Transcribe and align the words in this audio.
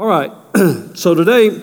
All 0.00 0.06
right, 0.06 0.32
so 0.94 1.14
today 1.14 1.60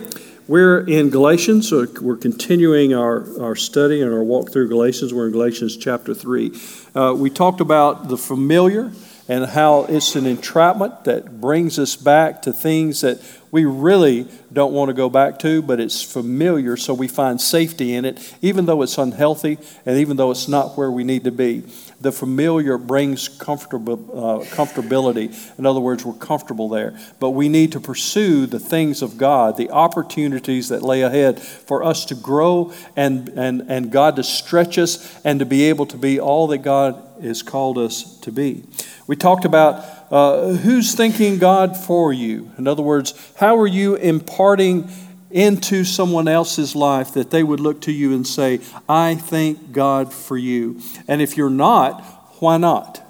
we're 0.48 0.82
in 0.82 1.10
Galatians. 1.10 1.70
So 1.70 1.88
we're 2.00 2.17
continuing 2.17 2.94
our, 2.94 3.25
our 3.42 3.56
study 3.56 4.00
and 4.00 4.13
our 4.13 4.21
walk 4.21 4.52
through 4.52 4.70
Galatians. 4.70 5.12
We're 5.12 5.25
in 5.25 5.32
Galatians 5.32 5.75
chapter 5.75 6.13
3. 6.13 6.51
Uh, 6.93 7.15
we 7.17 7.31
talked 7.31 7.61
about 7.61 8.09
the 8.09 8.15
familiar 8.15 8.91
and 9.27 9.47
how 9.47 9.86
it's 9.86 10.15
an 10.15 10.27
entrapment 10.27 11.05
that 11.05 11.41
brings 11.41 11.79
us 11.79 11.95
back 11.95 12.43
to 12.43 12.54
things 12.54 13.02
that 13.02 13.20
we 13.52 13.66
really 13.66 14.27
don't 14.52 14.73
want 14.73 14.89
to 14.89 14.93
go 14.93 15.09
back 15.09 15.39
to, 15.39 15.61
but 15.61 15.80
it's 15.80 16.02
familiar, 16.02 16.77
so 16.77 16.93
we 16.93 17.07
find 17.07 17.39
safety 17.39 17.93
in 17.93 18.05
it, 18.05 18.36
even 18.41 18.66
though 18.66 18.81
it's 18.81 18.98
unhealthy 18.98 19.57
and 19.86 19.98
even 19.98 20.18
though 20.18 20.31
it's 20.31 20.48
not 20.48 20.77
where 20.77 20.91
we 20.91 21.04
need 21.04 21.23
to 21.23 21.31
be 21.31 21.63
the 21.99 22.12
familiar 22.12 22.77
brings 22.77 23.27
comfortable, 23.27 23.94
uh, 24.13 24.45
comfortability. 24.45 25.34
In 25.57 25.66
other 25.66 25.80
words, 25.80 26.05
we're 26.05 26.13
comfortable 26.13 26.70
there. 26.70 26.98
But 27.20 27.31
we 27.31 27.49
need 27.49 27.71
to 27.71 27.80
pursue 27.80 28.45
the 28.45 28.59
things 28.59 29.02
of 29.02 29.18
God, 29.18 29.57
the 29.57 29.71
opportunities 29.71 30.70
that 30.70 30.84
lay 30.84 31.02
ahead 31.02 31.40
for 31.40 31.84
us 31.84 32.05
to 32.05 32.16
grow 32.16 32.71
and, 32.95 33.29
and, 33.29 33.62
and 33.68 33.91
God 33.91 34.16
to 34.18 34.23
stretch 34.23 34.77
us 34.77 35.20
and 35.26 35.40
to 35.40 35.45
be 35.45 35.63
able 35.63 35.88
to 35.88 35.98
be 35.98 36.20
all 36.20 36.48
that 36.48 36.59
God 36.59 37.04
has 37.21 37.41
called 37.41 37.79
us 37.79 38.20
to 38.20 38.32
be. 38.32 38.63
We 39.07 39.16
talked 39.16 39.45
about 39.45 39.84
uh, 40.11 40.53
who's 40.53 40.95
thinking 40.95 41.38
God 41.38 41.75
for 41.75 42.13
you. 42.13 42.52
In 42.57 42.67
other 42.67 42.84
words, 42.84 43.13
how 43.38 43.57
are 43.57 43.67
you 43.67 43.95
imparting 43.95 44.89
into 45.29 45.84
someone 45.84 46.27
else's 46.27 46.75
life 46.75 47.13
that 47.13 47.31
they 47.31 47.43
would 47.43 47.59
look 47.59 47.81
to 47.81 47.91
you 47.91 48.13
and 48.13 48.25
say, 48.25 48.59
I 48.88 49.15
thank 49.15 49.71
God 49.71 50.13
for 50.13 50.38
you. 50.38 50.79
And 51.07 51.21
if 51.21 51.35
you're 51.35 51.49
not, 51.49 52.01
why 52.39 52.57
not? 52.57 53.03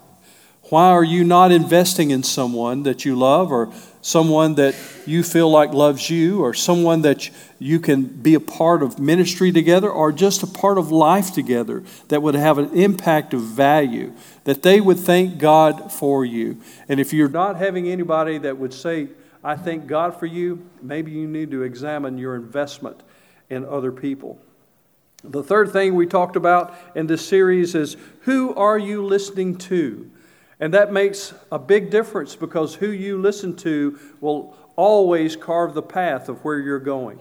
Why 0.70 0.90
are 0.90 1.04
you 1.04 1.24
not 1.24 1.52
investing 1.52 2.12
in 2.12 2.24
someone 2.24 2.84
that 2.84 3.06
you 3.06 3.16
love 3.16 3.52
or 3.52 3.72
someone 4.02 4.56
that 4.56 4.76
you 5.06 5.24
feel 5.24 5.50
like 5.50 5.74
loves 5.74 6.10
you 6.10 6.42
or 6.42 6.54
someone 6.54 7.02
that 7.04 7.30
you 7.60 7.80
can 7.80 8.04
be 8.04 8.34
a 8.34 8.40
part 8.40 8.84
of 8.84 9.00
ministry 9.00 9.52
together 9.52 9.90
or 9.90 10.12
just 10.12 10.44
a 10.44 10.48
part 10.48 10.78
of 10.78 10.92
life 10.92 11.34
together 11.34 11.84
that 12.10 12.22
would 12.22 12.36
have 12.36 12.58
an 12.58 12.74
impact 12.74 13.34
of 13.34 13.42
value, 13.42 14.14
that 14.48 14.62
they 14.62 14.80
would 14.80 14.98
thank 14.98 15.38
God 15.40 15.92
for 15.92 16.24
you? 16.24 16.62
And 16.88 17.02
if 17.02 17.12
you're 17.12 17.28
not 17.28 17.58
having 17.58 17.90
anybody 17.90 18.38
that 18.38 18.58
would 18.58 18.74
say, 18.74 19.10
I 19.44 19.58
thank 19.58 19.88
God 19.88 20.18
for 20.18 20.26
you. 20.26 20.66
Maybe 20.82 21.12
you 21.12 21.28
need 21.28 21.52
to 21.52 21.64
examine 21.64 22.18
your 22.18 22.34
investment 22.34 23.04
in 23.50 23.66
other 23.66 23.92
people. 23.92 24.40
The 25.22 25.44
third 25.44 25.74
thing 25.74 25.96
we 25.96 26.06
talked 26.06 26.38
about 26.38 26.74
in 26.96 27.08
this 27.08 27.28
series 27.28 27.76
is 27.76 27.98
who 28.22 28.56
are 28.56 28.78
you 28.78 29.06
listening 29.06 29.58
to? 29.58 30.10
And 30.62 30.74
that 30.74 30.94
makes 30.94 31.34
a 31.52 31.60
big 31.60 31.90
difference 31.90 32.38
because 32.38 32.76
who 32.76 32.90
you 32.90 33.22
listen 33.22 33.54
to 33.58 34.00
will 34.22 34.56
always 34.78 35.36
carve 35.36 35.74
the 35.74 35.82
path 35.82 36.30
of 36.30 36.46
where 36.46 36.60
you're 36.60 36.80
going. 36.80 37.20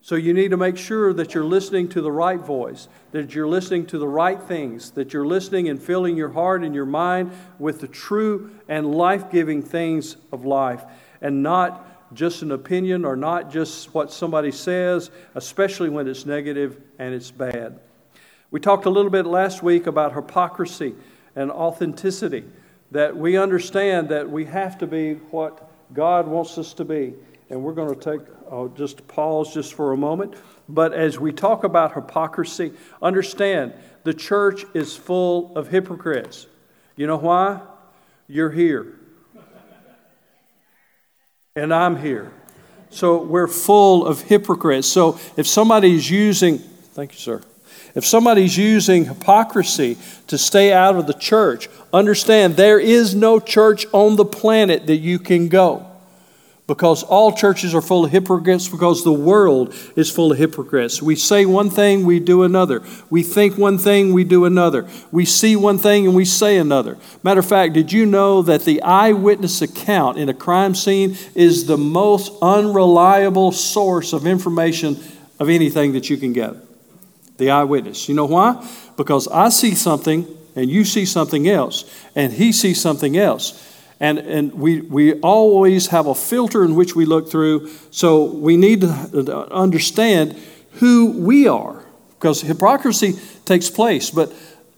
So 0.00 0.14
you 0.14 0.32
need 0.32 0.52
to 0.52 0.56
make 0.56 0.76
sure 0.76 1.12
that 1.12 1.34
you're 1.34 1.44
listening 1.44 1.88
to 1.90 2.00
the 2.00 2.12
right 2.12 2.40
voice, 2.40 2.88
that 3.10 3.34
you're 3.34 3.48
listening 3.48 3.84
to 3.86 3.98
the 3.98 4.08
right 4.08 4.40
things, 4.40 4.92
that 4.92 5.12
you're 5.12 5.26
listening 5.26 5.68
and 5.68 5.82
filling 5.82 6.16
your 6.16 6.30
heart 6.30 6.62
and 6.62 6.74
your 6.74 6.86
mind 6.86 7.32
with 7.58 7.80
the 7.80 7.88
true 7.88 8.52
and 8.68 8.94
life 8.94 9.30
giving 9.30 9.60
things 9.60 10.16
of 10.32 10.44
life 10.44 10.84
and 11.20 11.42
not 11.42 12.14
just 12.14 12.42
an 12.42 12.52
opinion 12.52 13.04
or 13.04 13.16
not 13.16 13.50
just 13.50 13.92
what 13.92 14.10
somebody 14.12 14.52
says, 14.52 15.10
especially 15.34 15.90
when 15.90 16.06
it's 16.08 16.24
negative 16.24 16.80
and 16.98 17.14
it's 17.14 17.30
bad. 17.30 17.78
We 18.50 18.60
talked 18.60 18.86
a 18.86 18.90
little 18.90 19.10
bit 19.10 19.26
last 19.26 19.62
week 19.62 19.86
about 19.86 20.14
hypocrisy 20.14 20.94
and 21.36 21.50
authenticity, 21.50 22.44
that 22.92 23.14
we 23.14 23.36
understand 23.36 24.08
that 24.08 24.30
we 24.30 24.46
have 24.46 24.78
to 24.78 24.86
be 24.86 25.14
what 25.30 25.70
God 25.92 26.26
wants 26.26 26.56
us 26.56 26.72
to 26.74 26.84
be. 26.84 27.14
And 27.50 27.62
we're 27.62 27.74
going 27.74 27.94
to 27.94 28.16
take 28.16 28.26
I'll 28.50 28.68
just 28.68 29.06
pause 29.08 29.52
just 29.52 29.74
for 29.74 29.92
a 29.92 29.96
moment. 29.96 30.34
But 30.68 30.92
as 30.92 31.18
we 31.18 31.32
talk 31.32 31.64
about 31.64 31.94
hypocrisy, 31.94 32.72
understand 33.02 33.72
the 34.04 34.14
church 34.14 34.64
is 34.74 34.96
full 34.96 35.56
of 35.56 35.68
hypocrites. 35.68 36.46
You 36.96 37.06
know 37.06 37.16
why? 37.16 37.60
You're 38.26 38.50
here 38.50 38.94
and 41.56 41.74
I'm 41.74 41.96
here. 41.96 42.32
So 42.90 43.22
we're 43.22 43.48
full 43.48 44.06
of 44.06 44.22
hypocrites. 44.22 44.88
So 44.88 45.18
if 45.36 45.46
somebody's 45.46 46.08
using, 46.10 46.58
thank 46.58 47.12
you, 47.12 47.18
sir. 47.18 47.42
If 47.94 48.06
somebody's 48.06 48.56
using 48.56 49.06
hypocrisy 49.06 49.98
to 50.28 50.38
stay 50.38 50.72
out 50.72 50.96
of 50.96 51.06
the 51.06 51.14
church, 51.14 51.68
understand 51.92 52.56
there 52.56 52.78
is 52.78 53.14
no 53.14 53.40
church 53.40 53.86
on 53.92 54.16
the 54.16 54.24
planet 54.24 54.86
that 54.86 54.98
you 54.98 55.18
can 55.18 55.48
go 55.48 55.87
because 56.68 57.02
all 57.02 57.32
churches 57.32 57.74
are 57.74 57.80
full 57.80 58.04
of 58.04 58.10
hypocrites 58.10 58.68
because 58.68 59.02
the 59.02 59.12
world 59.12 59.74
is 59.96 60.10
full 60.10 60.30
of 60.30 60.36
hypocrites. 60.38 61.02
We 61.02 61.16
say 61.16 61.46
one 61.46 61.70
thing, 61.70 62.04
we 62.04 62.20
do 62.20 62.42
another. 62.42 62.82
We 63.08 63.22
think 63.22 63.56
one 63.56 63.78
thing, 63.78 64.12
we 64.12 64.22
do 64.22 64.44
another. 64.44 64.86
We 65.10 65.24
see 65.24 65.56
one 65.56 65.78
thing 65.78 66.06
and 66.06 66.14
we 66.14 66.26
say 66.26 66.58
another. 66.58 66.98
Matter 67.22 67.40
of 67.40 67.46
fact, 67.46 67.72
did 67.72 67.90
you 67.90 68.04
know 68.04 68.42
that 68.42 68.66
the 68.66 68.82
eyewitness 68.82 69.62
account 69.62 70.18
in 70.18 70.28
a 70.28 70.34
crime 70.34 70.74
scene 70.74 71.16
is 71.34 71.66
the 71.66 71.78
most 71.78 72.32
unreliable 72.42 73.50
source 73.50 74.12
of 74.12 74.26
information 74.26 75.02
of 75.40 75.48
anything 75.48 75.92
that 75.92 76.10
you 76.10 76.18
can 76.18 76.34
get? 76.34 76.54
The 77.38 77.50
eyewitness. 77.50 78.10
You 78.10 78.14
know 78.14 78.26
why? 78.26 78.68
Because 78.98 79.26
I 79.28 79.48
see 79.48 79.74
something 79.74 80.26
and 80.54 80.68
you 80.68 80.84
see 80.84 81.06
something 81.06 81.48
else 81.48 81.90
and 82.14 82.30
he 82.30 82.52
sees 82.52 82.78
something 82.78 83.16
else. 83.16 83.64
And, 84.00 84.18
and 84.18 84.54
we, 84.54 84.80
we 84.82 85.14
always 85.20 85.88
have 85.88 86.06
a 86.06 86.14
filter 86.14 86.64
in 86.64 86.74
which 86.76 86.94
we 86.94 87.04
look 87.04 87.30
through. 87.30 87.70
So 87.90 88.24
we 88.24 88.56
need 88.56 88.82
to 88.82 89.48
understand 89.52 90.40
who 90.74 91.12
we 91.20 91.48
are 91.48 91.84
because 92.10 92.42
hypocrisy 92.42 93.18
takes 93.44 93.70
place. 93.70 94.10
But 94.10 94.32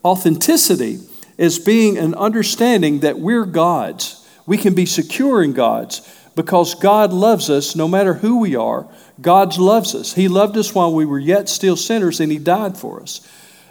authenticity 0.04 1.00
is 1.36 1.58
being 1.58 1.98
an 1.98 2.14
understanding 2.14 3.00
that 3.00 3.18
we're 3.18 3.44
God's. 3.44 4.26
We 4.46 4.56
can 4.56 4.74
be 4.74 4.86
secure 4.86 5.42
in 5.42 5.52
God's 5.52 6.00
because 6.34 6.74
God 6.74 7.12
loves 7.12 7.50
us 7.50 7.76
no 7.76 7.88
matter 7.88 8.14
who 8.14 8.38
we 8.38 8.56
are. 8.56 8.88
God 9.20 9.58
loves 9.58 9.94
us. 9.94 10.14
He 10.14 10.28
loved 10.28 10.56
us 10.56 10.74
while 10.74 10.94
we 10.94 11.04
were 11.04 11.18
yet 11.18 11.48
still 11.48 11.76
sinners 11.76 12.20
and 12.20 12.32
He 12.32 12.38
died 12.38 12.76
for 12.78 13.02
us. 13.02 13.26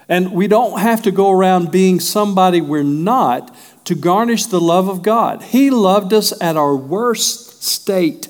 And 0.08 0.32
we 0.32 0.48
don't 0.48 0.80
have 0.80 1.02
to 1.02 1.12
go 1.12 1.30
around 1.30 1.70
being 1.70 2.00
somebody 2.00 2.60
we're 2.60 2.82
not 2.82 3.54
to 3.90 3.96
garnish 3.96 4.46
the 4.46 4.60
love 4.60 4.86
of 4.86 5.02
God. 5.02 5.42
He 5.42 5.68
loved 5.68 6.12
us 6.12 6.32
at 6.40 6.56
our 6.56 6.76
worst 6.76 7.64
state. 7.64 8.28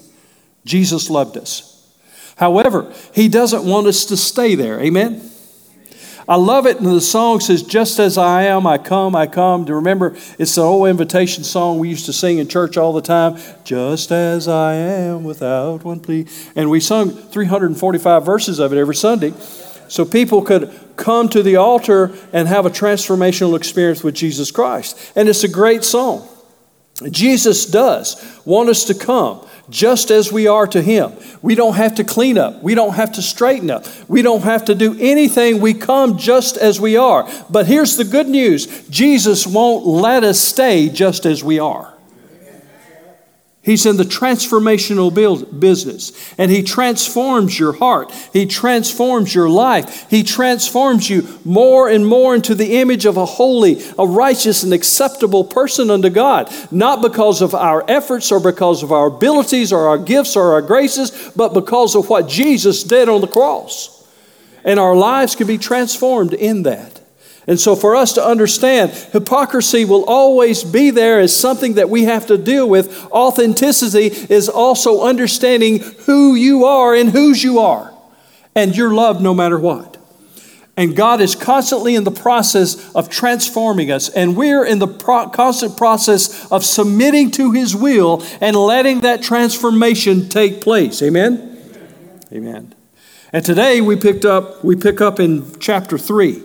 Jesus 0.64 1.10
loved 1.10 1.36
us. 1.36 1.86
However, 2.36 2.90
He 3.12 3.28
doesn't 3.28 3.66
want 3.66 3.86
us 3.86 4.06
to 4.06 4.16
stay 4.16 4.54
there. 4.54 4.80
Amen? 4.80 5.20
I 6.26 6.36
love 6.36 6.64
it. 6.64 6.78
And 6.78 6.86
the 6.86 6.98
song 7.02 7.40
says, 7.40 7.62
Just 7.62 7.98
as 7.98 8.16
I 8.16 8.44
am, 8.44 8.66
I 8.66 8.78
come, 8.78 9.14
I 9.14 9.26
come. 9.26 9.68
You 9.68 9.74
remember? 9.74 10.16
It's 10.38 10.54
the 10.54 10.62
old 10.62 10.88
invitation 10.88 11.44
song 11.44 11.78
we 11.78 11.90
used 11.90 12.06
to 12.06 12.14
sing 12.14 12.38
in 12.38 12.48
church 12.48 12.78
all 12.78 12.94
the 12.94 13.02
time. 13.02 13.38
Just 13.62 14.10
as 14.10 14.48
I 14.48 14.76
am, 14.76 15.24
without 15.24 15.84
one 15.84 16.00
plea. 16.00 16.26
And 16.56 16.70
we 16.70 16.80
sung 16.80 17.10
345 17.10 18.24
verses 18.24 18.60
of 18.60 18.72
it 18.72 18.78
every 18.78 18.94
Sunday 18.94 19.34
so 19.88 20.06
people 20.06 20.40
could 20.40 20.89
come 21.00 21.28
to 21.30 21.42
the 21.42 21.56
altar 21.56 22.14
and 22.32 22.46
have 22.46 22.66
a 22.66 22.70
transformational 22.70 23.56
experience 23.56 24.04
with 24.04 24.14
Jesus 24.14 24.52
Christ. 24.52 25.12
And 25.16 25.28
it's 25.28 25.42
a 25.42 25.48
great 25.48 25.82
song. 25.82 26.28
Jesus 27.10 27.66
does 27.66 28.40
want 28.44 28.68
us 28.68 28.84
to 28.84 28.94
come 28.94 29.46
just 29.70 30.10
as 30.10 30.30
we 30.30 30.46
are 30.46 30.66
to 30.66 30.82
Him. 30.82 31.12
We 31.40 31.54
don't 31.54 31.74
have 31.74 31.94
to 31.94 32.04
clean 32.04 32.36
up. 32.36 32.62
We 32.62 32.74
don't 32.74 32.94
have 32.94 33.12
to 33.12 33.22
straighten 33.22 33.70
up. 33.70 33.86
We 34.08 34.22
don't 34.22 34.42
have 34.42 34.66
to 34.66 34.74
do 34.74 34.96
anything. 35.00 35.60
We 35.60 35.74
come 35.74 36.18
just 36.18 36.56
as 36.56 36.80
we 36.80 36.96
are. 36.96 37.30
But 37.48 37.66
here's 37.66 37.96
the 37.96 38.04
good 38.04 38.28
news 38.28 38.88
Jesus 38.88 39.46
won't 39.46 39.86
let 39.86 40.24
us 40.24 40.38
stay 40.38 40.88
just 40.88 41.24
as 41.24 41.42
we 41.42 41.58
are. 41.58 41.94
He's 43.62 43.84
in 43.84 43.98
the 43.98 44.04
transformational 44.04 45.12
business, 45.60 46.34
and 46.38 46.50
He 46.50 46.62
transforms 46.62 47.58
your 47.58 47.74
heart. 47.74 48.10
He 48.32 48.46
transforms 48.46 49.34
your 49.34 49.50
life. 49.50 50.08
He 50.08 50.22
transforms 50.22 51.10
you 51.10 51.28
more 51.44 51.86
and 51.86 52.06
more 52.06 52.34
into 52.34 52.54
the 52.54 52.78
image 52.78 53.04
of 53.04 53.18
a 53.18 53.26
holy, 53.26 53.82
a 53.98 54.06
righteous, 54.06 54.62
and 54.62 54.72
acceptable 54.72 55.44
person 55.44 55.90
unto 55.90 56.08
God, 56.08 56.50
not 56.70 57.02
because 57.02 57.42
of 57.42 57.54
our 57.54 57.84
efforts 57.86 58.32
or 58.32 58.40
because 58.40 58.82
of 58.82 58.92
our 58.92 59.08
abilities 59.08 59.74
or 59.74 59.88
our 59.88 59.98
gifts 59.98 60.36
or 60.36 60.52
our 60.52 60.62
graces, 60.62 61.30
but 61.36 61.52
because 61.52 61.94
of 61.94 62.08
what 62.08 62.28
Jesus 62.28 62.82
did 62.82 63.10
on 63.10 63.20
the 63.20 63.26
cross. 63.26 64.08
And 64.64 64.80
our 64.80 64.96
lives 64.96 65.36
can 65.36 65.46
be 65.46 65.58
transformed 65.58 66.32
in 66.32 66.62
that. 66.62 66.89
And 67.50 67.58
so, 67.58 67.74
for 67.74 67.96
us 67.96 68.12
to 68.12 68.24
understand, 68.24 68.92
hypocrisy 68.92 69.84
will 69.84 70.04
always 70.04 70.62
be 70.62 70.90
there 70.90 71.18
as 71.18 71.36
something 71.36 71.74
that 71.74 71.90
we 71.90 72.04
have 72.04 72.26
to 72.28 72.38
deal 72.38 72.68
with. 72.68 72.96
Authenticity 73.06 74.06
is 74.32 74.48
also 74.48 75.02
understanding 75.02 75.80
who 76.06 76.36
you 76.36 76.64
are 76.64 76.94
and 76.94 77.10
whose 77.10 77.42
you 77.42 77.58
are, 77.58 77.92
and 78.54 78.76
you're 78.76 78.94
loved 78.94 79.20
no 79.20 79.34
matter 79.34 79.58
what. 79.58 79.96
And 80.76 80.94
God 80.94 81.20
is 81.20 81.34
constantly 81.34 81.96
in 81.96 82.04
the 82.04 82.12
process 82.12 82.94
of 82.94 83.08
transforming 83.08 83.90
us. 83.90 84.08
And 84.08 84.36
we're 84.36 84.64
in 84.64 84.78
the 84.78 84.86
pro- 84.86 85.28
constant 85.28 85.76
process 85.76 86.52
of 86.52 86.64
submitting 86.64 87.32
to 87.32 87.50
His 87.50 87.74
will 87.74 88.24
and 88.40 88.54
letting 88.54 89.00
that 89.00 89.22
transformation 89.22 90.28
take 90.28 90.60
place. 90.60 91.02
Amen? 91.02 91.58
Amen. 91.72 92.28
Amen. 92.32 92.74
And 93.32 93.44
today 93.44 93.80
we 93.80 93.96
picked 93.96 94.24
up, 94.24 94.62
we 94.62 94.76
pick 94.76 95.00
up 95.00 95.18
in 95.18 95.58
chapter 95.58 95.98
3. 95.98 96.44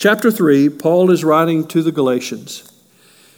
Chapter 0.00 0.30
3, 0.30 0.70
Paul 0.70 1.10
is 1.10 1.24
writing 1.24 1.68
to 1.68 1.82
the 1.82 1.92
Galatians. 1.92 2.66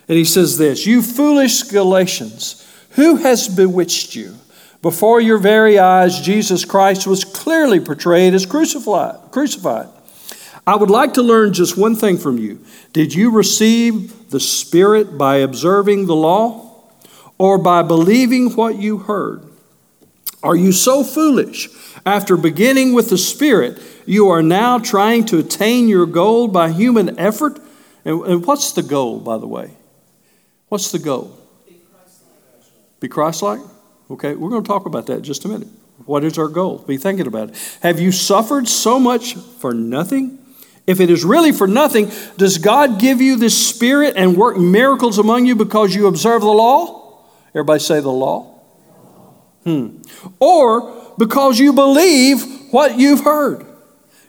And 0.06 0.16
he 0.16 0.24
says 0.24 0.58
this 0.58 0.86
You 0.86 1.02
foolish 1.02 1.64
Galatians, 1.64 2.64
who 2.90 3.16
has 3.16 3.48
bewitched 3.48 4.14
you? 4.14 4.36
Before 4.80 5.20
your 5.20 5.38
very 5.38 5.76
eyes, 5.80 6.20
Jesus 6.20 6.64
Christ 6.64 7.04
was 7.04 7.24
clearly 7.24 7.80
portrayed 7.80 8.32
as 8.32 8.46
crucified. 8.46 9.88
I 10.64 10.76
would 10.76 10.90
like 10.90 11.14
to 11.14 11.22
learn 11.22 11.52
just 11.52 11.76
one 11.76 11.96
thing 11.96 12.16
from 12.16 12.38
you. 12.38 12.64
Did 12.92 13.12
you 13.12 13.32
receive 13.32 14.30
the 14.30 14.38
Spirit 14.38 15.18
by 15.18 15.38
observing 15.38 16.06
the 16.06 16.14
law 16.14 16.80
or 17.38 17.58
by 17.58 17.82
believing 17.82 18.54
what 18.54 18.76
you 18.76 18.98
heard? 18.98 19.42
Are 20.44 20.54
you 20.54 20.70
so 20.70 21.02
foolish? 21.02 21.68
After 22.06 22.36
beginning 22.36 22.92
with 22.92 23.10
the 23.10 23.18
Spirit, 23.18 23.80
you 24.06 24.28
are 24.30 24.42
now 24.42 24.78
trying 24.78 25.24
to 25.26 25.38
attain 25.38 25.88
your 25.88 26.06
goal 26.06 26.48
by 26.48 26.70
human 26.70 27.18
effort? 27.18 27.58
And, 28.04 28.24
and 28.24 28.46
what's 28.46 28.72
the 28.72 28.82
goal, 28.82 29.20
by 29.20 29.38
the 29.38 29.46
way? 29.46 29.70
What's 30.68 30.90
the 30.90 30.98
goal? 30.98 31.38
Be 33.00 33.08
Christ 33.08 33.42
like? 33.42 33.60
Okay, 34.10 34.34
we're 34.34 34.50
going 34.50 34.62
to 34.62 34.68
talk 34.68 34.86
about 34.86 35.06
that 35.06 35.22
just 35.22 35.44
a 35.44 35.48
minute. 35.48 35.68
What 36.06 36.24
is 36.24 36.38
our 36.38 36.48
goal? 36.48 36.78
Be 36.78 36.96
thinking 36.96 37.26
about 37.26 37.50
it. 37.50 37.78
Have 37.82 38.00
you 38.00 38.12
suffered 38.12 38.68
so 38.68 38.98
much 38.98 39.34
for 39.34 39.74
nothing? 39.74 40.38
If 40.86 41.00
it 41.00 41.10
is 41.10 41.24
really 41.24 41.52
for 41.52 41.66
nothing, 41.66 42.10
does 42.36 42.58
God 42.58 42.98
give 42.98 43.20
you 43.20 43.36
this 43.36 43.68
spirit 43.68 44.14
and 44.16 44.36
work 44.36 44.56
miracles 44.56 45.18
among 45.18 45.46
you 45.46 45.54
because 45.54 45.94
you 45.94 46.06
observe 46.06 46.42
the 46.42 46.48
law? 46.48 47.24
Everybody 47.50 47.80
say 47.80 48.00
the 48.00 48.10
law. 48.10 48.60
Hmm. 49.64 50.02
Or 50.40 51.14
because 51.18 51.58
you 51.58 51.72
believe 51.72 52.42
what 52.72 52.98
you've 52.98 53.24
heard. 53.24 53.66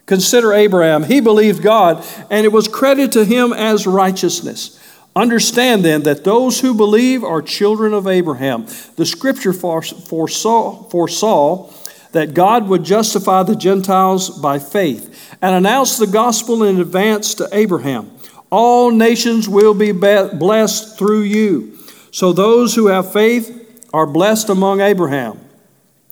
Consider 0.06 0.54
Abraham. 0.54 1.04
He 1.04 1.22
believed 1.22 1.62
God, 1.62 2.06
and 2.30 2.46
it 2.46 2.52
was 2.52 2.68
credited 2.68 3.14
to 3.14 3.26
him 3.26 3.54
as 3.54 3.88
righteousness. 3.88 4.80
Understand 5.16 5.86
then 5.86 6.04
that 6.04 6.24
those 6.24 6.60
who 6.60 6.74
believe 6.74 7.24
are 7.24 7.42
children 7.42 7.94
of 7.94 8.08
Abraham. 8.08 8.66
The 8.96 9.06
scripture 9.06 9.54
foresaw, 9.54 10.84
foresaw 10.90 11.72
that 12.12 12.34
God 12.34 12.68
would 12.68 12.84
justify 12.84 13.44
the 13.44 13.56
Gentiles 13.56 14.30
by 14.30 14.60
faith 14.60 15.36
and 15.42 15.56
announce 15.56 15.98
the 15.98 16.08
gospel 16.08 16.64
in 16.64 16.80
advance 16.80 17.36
to 17.36 17.48
Abraham. 17.52 18.12
All 18.50 18.92
nations 18.92 19.48
will 19.48 19.74
be 19.74 19.92
blessed 19.92 20.98
through 20.98 21.22
you. 21.22 21.78
So 22.12 22.34
those 22.34 22.76
who 22.76 22.88
have 22.88 23.14
faith 23.14 23.86
are 23.94 24.06
blessed 24.06 24.50
among 24.50 24.82
Abraham, 24.82 25.40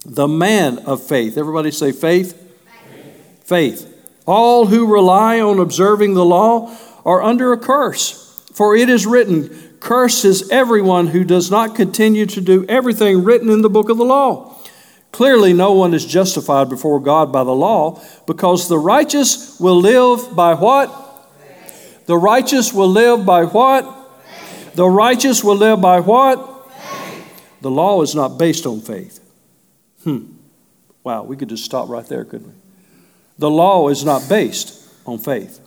the 0.05 0.27
man 0.27 0.79
of 0.79 1.03
faith. 1.03 1.37
Everybody 1.37 1.71
say 1.71 1.91
faith. 1.91 2.37
Faith. 3.43 3.87
All 4.25 4.67
who 4.67 4.91
rely 4.91 5.39
on 5.39 5.59
observing 5.59 6.13
the 6.13 6.25
law 6.25 6.75
are 7.05 7.21
under 7.21 7.51
a 7.51 7.57
curse. 7.57 8.43
For 8.53 8.75
it 8.75 8.89
is 8.89 9.05
written, 9.05 9.49
Cursed 9.79 10.25
is 10.25 10.49
everyone 10.51 11.07
who 11.07 11.23
does 11.23 11.49
not 11.49 11.75
continue 11.75 12.25
to 12.27 12.39
do 12.39 12.65
everything 12.69 13.23
written 13.23 13.49
in 13.49 13.63
the 13.63 13.69
book 13.69 13.89
of 13.89 13.97
the 13.97 14.05
law. 14.05 14.55
Clearly, 15.11 15.53
no 15.53 15.73
one 15.73 15.93
is 15.93 16.05
justified 16.05 16.69
before 16.69 16.99
God 16.99 17.33
by 17.33 17.43
the 17.43 17.51
law, 17.51 18.01
because 18.27 18.69
the 18.69 18.77
righteous 18.77 19.59
will 19.59 19.75
live 19.81 20.35
by 20.35 20.53
what? 20.53 20.89
The 22.05 22.15
righteous 22.15 22.71
will 22.71 22.87
live 22.87 23.25
by 23.25 23.45
what? 23.45 23.97
The 24.75 24.87
righteous 24.87 25.43
will 25.43 25.57
live 25.57 25.81
by 25.81 25.99
what? 25.99 26.47
The 27.61 27.71
law 27.71 28.01
is 28.01 28.15
not 28.15 28.37
based 28.37 28.65
on 28.65 28.81
faith. 28.81 29.19
Hmm. 30.03 30.33
Wow, 31.03 31.23
we 31.23 31.35
could 31.35 31.49
just 31.49 31.65
stop 31.65 31.89
right 31.89 32.05
there, 32.05 32.23
couldn't 32.23 32.47
we? 32.47 32.60
The 33.41 33.49
law 33.49 33.89
is 33.89 34.05
not 34.05 34.29
based 34.29 34.87
on 35.03 35.17
faith. 35.17 35.59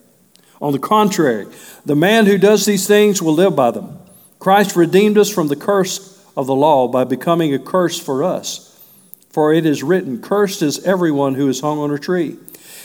On 0.62 0.73
the 0.73 0.79
contrary, 0.79 1.49
the 1.85 1.97
man 1.97 2.25
who 2.25 2.38
does 2.38 2.65
these 2.65 2.87
things 2.87 3.21
will 3.21 3.35
live 3.35 3.56
by 3.56 3.73
them. 3.73 3.99
Christ 4.38 4.76
redeemed 4.76 5.19
us 5.19 5.29
from 5.29 5.49
the 5.49 5.56
curse 5.56 6.25
of 6.37 6.47
the 6.47 6.55
law 6.55 6.87
by 6.87 7.03
becoming 7.03 7.53
a 7.53 7.59
curse 7.59 7.99
for 7.99 8.23
us. 8.23 8.71
For 9.31 9.53
it 9.53 9.67
is 9.67 9.82
written, 9.82 10.23
Cursed 10.23 10.62
is 10.62 10.85
everyone 10.85 11.35
who 11.35 11.49
is 11.49 11.62
hung 11.62 11.81
on 11.81 11.91
a 11.91 11.99
tree. 11.99 12.37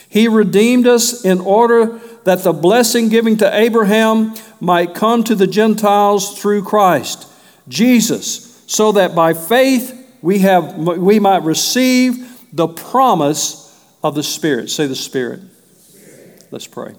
He 0.10 0.28
redeemed 0.28 0.88
us 0.88 1.24
in 1.24 1.40
order 1.40 2.00
that 2.24 2.42
the 2.42 2.52
blessing 2.52 3.10
given 3.10 3.38
to 3.38 3.56
Abraham 3.56 4.34
might 4.60 4.96
come 4.96 5.24
to 5.26 5.36
the 5.36 5.46
Gentiles 5.46 6.42
through 6.42 6.64
Christ, 6.64 7.28
Jesus, 7.68 8.64
so 8.66 8.92
that 8.94 9.14
by 9.14 9.36
faith 9.36 10.18
we, 10.24 10.40
have, 10.40 10.76
we 10.76 11.20
might 11.20 11.44
receive 11.44 12.44
the 12.52 12.68
promise 12.68 13.69
of 14.04 14.16
the 14.16 14.24
Spirit. 14.24 14.70
Say 14.70 14.88
the 14.88 14.96
Spirit. 14.96 15.42
Spirit. 15.78 16.48
Let's 16.52 16.68
pray. 16.68 16.96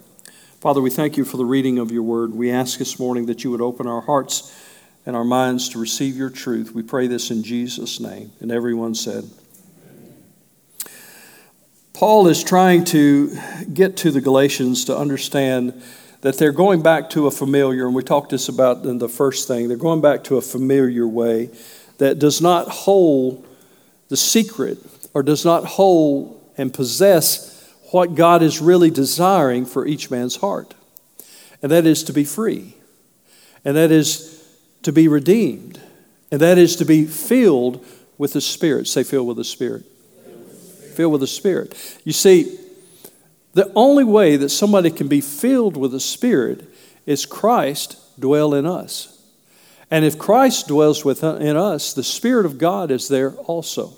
Father, 0.60 0.80
we 0.80 0.90
thank 0.90 1.16
you 1.16 1.24
for 1.24 1.36
the 1.36 1.44
reading 1.44 1.78
of 1.78 1.90
your 1.90 2.02
word. 2.02 2.34
We 2.34 2.50
ask 2.50 2.78
this 2.78 2.98
morning 2.98 3.26
that 3.26 3.44
you 3.44 3.50
would 3.50 3.62
open 3.62 3.86
our 3.86 4.02
hearts 4.02 4.54
and 5.06 5.16
our 5.16 5.24
minds 5.24 5.70
to 5.70 5.78
receive 5.78 6.16
your 6.16 6.30
truth. 6.30 6.72
We 6.74 6.82
pray 6.82 7.06
this 7.06 7.30
in 7.30 7.42
Jesus' 7.42 7.98
name. 8.00 8.32
And 8.40 8.52
everyone 8.52 8.94
said, 8.94 9.24
Paul 11.94 12.28
is 12.28 12.44
trying 12.44 12.84
to 12.86 13.36
get 13.72 13.96
to 13.98 14.10
the 14.10 14.20
Galatians 14.20 14.84
to 14.86 14.96
understand 14.96 15.82
that 16.20 16.36
they're 16.36 16.52
going 16.52 16.82
back 16.82 17.10
to 17.10 17.26
a 17.26 17.30
familiar, 17.30 17.86
and 17.86 17.94
we 17.94 18.02
talked 18.02 18.30
this 18.30 18.48
about 18.48 18.84
in 18.84 18.98
the 18.98 19.08
first 19.08 19.48
thing, 19.48 19.68
they're 19.68 19.76
going 19.76 20.02
back 20.02 20.24
to 20.24 20.36
a 20.36 20.42
familiar 20.42 21.06
way 21.06 21.50
that 21.98 22.18
does 22.18 22.40
not 22.40 22.68
hold 22.68 23.46
the 24.08 24.16
secret 24.16 24.78
or 25.14 25.22
does 25.22 25.44
not 25.44 25.64
hold 25.64 26.39
and 26.60 26.74
possess 26.74 27.72
what 27.90 28.14
God 28.14 28.42
is 28.42 28.60
really 28.60 28.90
desiring 28.90 29.64
for 29.64 29.86
each 29.86 30.10
man's 30.10 30.36
heart. 30.36 30.74
And 31.62 31.72
that 31.72 31.86
is 31.86 32.04
to 32.04 32.12
be 32.12 32.22
free. 32.22 32.76
And 33.64 33.76
that 33.76 33.90
is 33.90 34.46
to 34.82 34.92
be 34.92 35.08
redeemed. 35.08 35.80
And 36.30 36.38
that 36.42 36.58
is 36.58 36.76
to 36.76 36.84
be 36.84 37.06
filled 37.06 37.84
with 38.18 38.34
the 38.34 38.42
Spirit. 38.42 38.86
Say, 38.88 39.04
filled 39.04 39.26
with 39.26 39.38
the 39.38 39.44
Spirit. 39.44 39.84
Filled 40.94 41.12
with 41.12 41.22
the 41.22 41.26
Spirit. 41.26 41.74
You 42.04 42.12
see, 42.12 42.58
the 43.54 43.72
only 43.74 44.04
way 44.04 44.36
that 44.36 44.50
somebody 44.50 44.90
can 44.90 45.08
be 45.08 45.22
filled 45.22 45.78
with 45.78 45.92
the 45.92 46.00
Spirit 46.00 46.68
is 47.06 47.24
Christ 47.24 47.96
dwell 48.20 48.52
in 48.52 48.66
us. 48.66 49.18
And 49.90 50.04
if 50.04 50.18
Christ 50.18 50.68
dwells 50.68 51.06
within 51.06 51.56
us, 51.56 51.94
the 51.94 52.04
Spirit 52.04 52.44
of 52.44 52.58
God 52.58 52.90
is 52.90 53.08
there 53.08 53.32
also. 53.32 53.94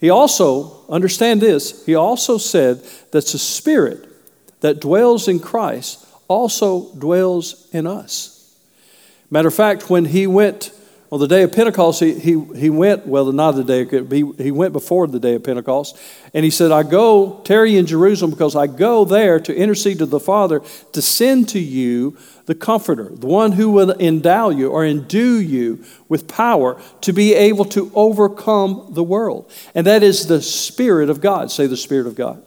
He 0.00 0.10
also, 0.10 0.84
understand 0.88 1.40
this, 1.40 1.84
he 1.84 1.94
also 1.94 2.38
said 2.38 2.82
that 3.10 3.26
the 3.26 3.38
Spirit 3.38 4.08
that 4.60 4.80
dwells 4.80 5.28
in 5.28 5.40
Christ 5.40 6.06
also 6.28 6.92
dwells 6.94 7.68
in 7.72 7.86
us. 7.86 8.56
Matter 9.30 9.48
of 9.48 9.54
fact, 9.54 9.90
when 9.90 10.06
he 10.06 10.26
went 10.26 10.72
on 11.10 11.20
the 11.20 11.26
day 11.26 11.42
of 11.42 11.52
Pentecost, 11.52 12.00
he, 12.00 12.18
he, 12.18 12.38
he 12.56 12.68
went, 12.68 13.06
well, 13.06 13.32
not 13.32 13.52
the 13.52 13.64
day, 13.64 13.84
he, 13.86 14.30
he 14.42 14.50
went 14.50 14.74
before 14.74 15.06
the 15.06 15.18
day 15.18 15.34
of 15.34 15.42
Pentecost, 15.42 15.98
and 16.34 16.44
he 16.44 16.50
said, 16.50 16.70
I 16.70 16.82
go, 16.82 17.40
tarry 17.44 17.76
in 17.76 17.86
Jerusalem, 17.86 18.30
because 18.30 18.54
I 18.54 18.66
go 18.66 19.06
there 19.06 19.40
to 19.40 19.56
intercede 19.56 19.98
to 19.98 20.06
the 20.06 20.20
Father 20.20 20.60
to 20.92 21.00
send 21.00 21.48
to 21.50 21.58
you 21.58 22.18
the 22.44 22.54
Comforter, 22.54 23.08
the 23.10 23.26
one 23.26 23.52
who 23.52 23.70
will 23.70 23.90
endow 23.92 24.50
you 24.50 24.70
or 24.70 24.84
endue 24.84 25.40
you 25.40 25.82
with 26.08 26.28
power 26.28 26.80
to 27.02 27.12
be 27.12 27.34
able 27.34 27.64
to 27.66 27.90
overcome 27.94 28.88
the 28.90 29.02
world. 29.02 29.50
And 29.74 29.86
that 29.86 30.02
is 30.02 30.26
the 30.26 30.42
Spirit 30.42 31.08
of 31.08 31.20
God. 31.22 31.50
Say 31.50 31.66
the 31.66 31.76
Spirit 31.76 32.06
of 32.06 32.16
God 32.16 32.42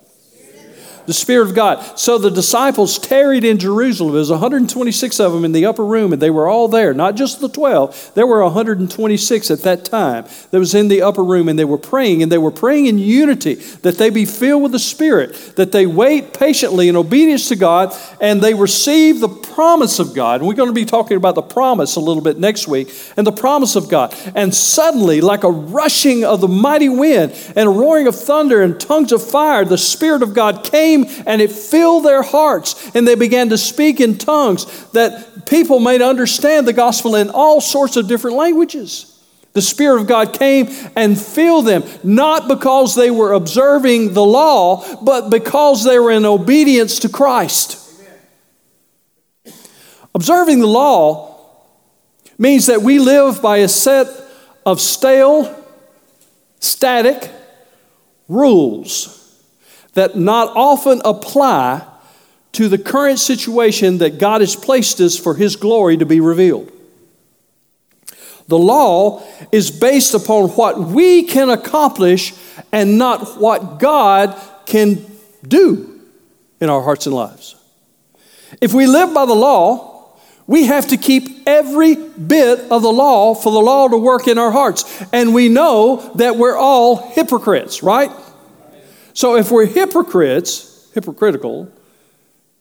the 1.06 1.14
Spirit 1.14 1.50
of 1.50 1.56
God. 1.56 2.00
So 2.00 2.18
the 2.18 2.32
disciples 2.32 3.00
tarried 3.00 3.44
in 3.44 3.58
Jerusalem. 3.58 4.12
There 4.12 4.20
was 4.20 4.32
126 4.32 5.20
of 5.20 5.34
them 5.34 5.46
in 5.46 5.52
the 5.52 5.66
upper 5.66 5.86
room, 5.86 6.14
and 6.14 6.22
they 6.22 6.30
were 6.30 6.48
all 6.48 6.68
there. 6.68 6.94
Not 6.94 7.16
just 7.16 7.42
the 7.42 7.50
12. 7.50 8.12
There 8.16 8.28
were 8.28 8.44
126 8.44 9.52
at 9.52 9.62
that 9.62 9.86
time 9.86 10.26
that 10.52 10.60
was 10.60 10.76
in 10.76 10.88
the 10.88 11.02
upper 11.02 11.24
room, 11.24 11.50
and 11.50 11.58
they 11.58 11.66
were 11.66 11.78
praying, 11.78 12.24
and 12.24 12.32
they 12.32 12.38
were 12.38 12.52
praying 12.52 12.88
in 12.88 12.98
unity 12.98 13.56
that 13.56 13.98
they 13.98 14.10
be 14.10 14.26
filled 14.26 14.64
with 14.64 14.72
the 14.72 14.80
Spirit, 14.80 15.34
that 15.56 15.72
they 15.72 15.86
wait 15.86 16.34
patiently 16.34 16.88
in 16.90 16.96
obedience 16.96 17.48
to 17.50 17.56
God, 17.56 17.96
and 18.20 18.42
they 18.42 18.54
receive 18.54 19.20
the 19.20 19.30
promise 19.30 20.00
of 20.00 20.14
God. 20.14 20.42
And 20.42 20.48
we're 20.48 20.56
going 20.56 20.70
to 20.70 20.74
be 20.74 20.86
talking 20.86 21.18
about 21.18 21.36
the 21.36 21.42
promise 21.42 21.96
a 21.96 22.00
little 22.00 22.24
bit 22.24 22.38
next 22.38 22.68
week, 22.68 22.94
and 23.18 23.26
the 23.26 23.32
promise 23.32 23.76
of 23.76 23.90
God. 23.90 24.16
And 24.36 24.54
suddenly, 24.54 25.22
like 25.22 25.44
a 25.44 25.52
rushing 25.52 26.26
of 26.26 26.42
the 26.42 26.48
mighty 26.48 26.90
wind 26.90 27.34
and 27.56 27.68
a 27.68 27.72
roaring 27.72 28.08
of 28.08 28.16
thunder 28.16 28.62
and 28.62 28.80
tongues 28.80 29.12
of 29.12 29.28
fire, 29.28 29.66
the 29.66 29.78
Spirit 29.78 30.24
of 30.24 30.34
God 30.34 30.64
came 30.64 30.91
came 30.92 31.24
and 31.26 31.42
it 31.42 31.52
filled 31.52 32.06
their 32.06 32.22
hearts, 32.22 32.96
and 32.96 33.08
they 33.08 33.16
began 33.16 33.50
to 33.50 33.58
speak 33.58 34.00
in 34.00 34.18
tongues 34.18 34.66
that 34.92 35.46
people 35.48 35.80
might 35.80 36.02
understand 36.02 36.68
the 36.68 36.74
gospel 36.74 37.16
in 37.16 37.30
all 37.30 37.62
sorts 37.62 37.98
of 37.98 38.08
different 38.08 38.38
languages. 38.38 39.08
The 39.54 39.62
Spirit 39.62 40.02
of 40.02 40.08
God 40.08 40.34
came 40.34 40.70
and 40.96 41.20
filled 41.20 41.66
them, 41.66 41.84
not 42.04 42.48
because 42.48 42.96
they 42.96 43.12
were 43.12 43.34
observing 43.34 44.14
the 44.14 44.24
law, 44.24 44.86
but 45.04 45.30
because 45.30 45.84
they 45.84 46.00
were 46.00 46.12
in 46.12 46.26
obedience 46.26 47.00
to 47.00 47.10
Christ. 47.10 47.78
Amen. 49.46 49.54
Observing 50.16 50.60
the 50.62 50.68
law 50.68 51.38
means 52.38 52.68
that 52.68 52.82
we 52.82 52.98
live 52.98 53.42
by 53.42 53.58
a 53.58 53.68
set 53.68 54.08
of 54.66 54.80
stale, 54.80 55.54
static 56.60 57.30
rules 58.30 59.21
that 59.94 60.16
not 60.16 60.56
often 60.56 61.02
apply 61.04 61.86
to 62.54 62.68
the 62.68 62.78
current 62.78 63.20
situation 63.20 64.00
that 64.00 64.18
God 64.20 64.42
has 64.42 64.56
placed 64.56 65.00
us 65.00 65.18
for 65.18 65.36
His 65.36 65.56
glory 65.56 65.98
to 65.98 66.06
be 66.06 66.20
revealed. 66.20 66.72
The 68.48 68.60
law 68.60 69.24
is 69.52 69.72
based 69.72 70.14
upon 70.14 70.50
what 70.50 70.78
we 70.78 71.24
can 71.24 71.50
accomplish 71.50 72.34
and 72.72 72.98
not 72.98 73.40
what 73.40 73.80
God 73.80 74.38
can 74.66 75.06
do 75.48 76.02
in 76.60 76.70
our 76.70 76.82
hearts 76.82 77.06
and 77.06 77.16
lives. 77.16 77.56
If 78.60 78.74
we 78.74 78.88
live 78.88 79.14
by 79.14 79.26
the 79.26 79.34
law, 79.34 80.18
we 80.48 80.66
have 80.66 80.88
to 80.90 80.98
keep 80.98 81.48
every 81.48 81.96
bit 81.96 82.60
of 82.72 82.82
the 82.82 82.92
law 82.92 83.34
for 83.36 83.54
the 83.54 83.60
law 83.60 83.88
to 83.88 83.98
work 83.98 84.28
in 84.28 84.38
our 84.38 84.52
hearts. 84.52 84.84
And 85.14 85.34
we 85.34 85.48
know 85.48 86.12
that 86.16 86.36
we're 86.36 86.58
all 86.58 87.12
hypocrites, 87.12 87.82
right? 87.82 88.12
So 89.14 89.36
if 89.36 89.52
we're 89.52 89.66
hypocrites, 89.66 90.90
hypocritical, 90.94 91.72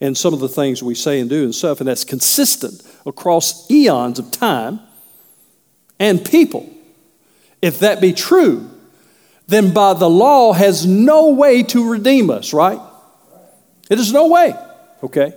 in 0.01 0.15
some 0.15 0.33
of 0.33 0.41
the 0.41 0.49
things 0.49 0.83
we 0.83 0.95
say 0.95 1.21
and 1.21 1.29
do 1.29 1.45
and 1.45 1.55
stuff, 1.55 1.81
and 1.81 1.89
that's 1.89 2.05
consistent 2.05 2.83
across 3.05 3.71
eons 3.71 4.19
of 4.19 4.31
time, 4.31 4.81
and 5.99 6.25
people. 6.25 6.69
If 7.61 7.81
that 7.81 8.01
be 8.01 8.15
true, 8.15 8.71
then 9.47 9.75
by 9.75 9.93
the 9.93 10.09
law 10.09 10.53
has 10.55 10.87
no 10.87 11.31
way 11.31 11.63
to 11.65 11.91
redeem 11.91 12.31
us, 12.31 12.55
right? 12.55 12.81
It 13.91 13.99
is 13.99 14.13
no 14.13 14.29
way, 14.29 14.55
okay? 15.03 15.35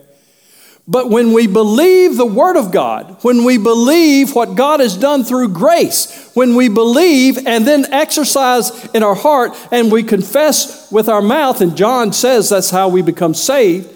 But 0.86 1.10
when 1.10 1.32
we 1.32 1.48
believe 1.48 2.18
the 2.18 2.26
Word 2.26 2.58
of 2.58 2.72
God, 2.72 3.24
when 3.24 3.46
we 3.46 3.58
believe 3.58 4.36
what 4.36 4.56
God 4.56 4.82
has 4.82 4.98
done 4.98 5.24
through 5.24 5.50
grace, 5.50 6.30
when 6.34 6.56
we 6.56 6.68
believe 6.68 7.38
and 7.48 7.66
then 7.66 7.92
exercise 7.94 8.86
in 8.88 9.02
our 9.02 9.16
heart 9.16 9.52
and 9.72 9.92
we 9.92 10.04
confess 10.04 10.92
with 10.92 11.08
our 11.08 11.22
mouth, 11.22 11.62
and 11.62 11.78
John 11.78 12.12
says 12.12 12.50
that's 12.50 12.70
how 12.70 12.90
we 12.90 13.02
become 13.02 13.34
saved, 13.34 13.90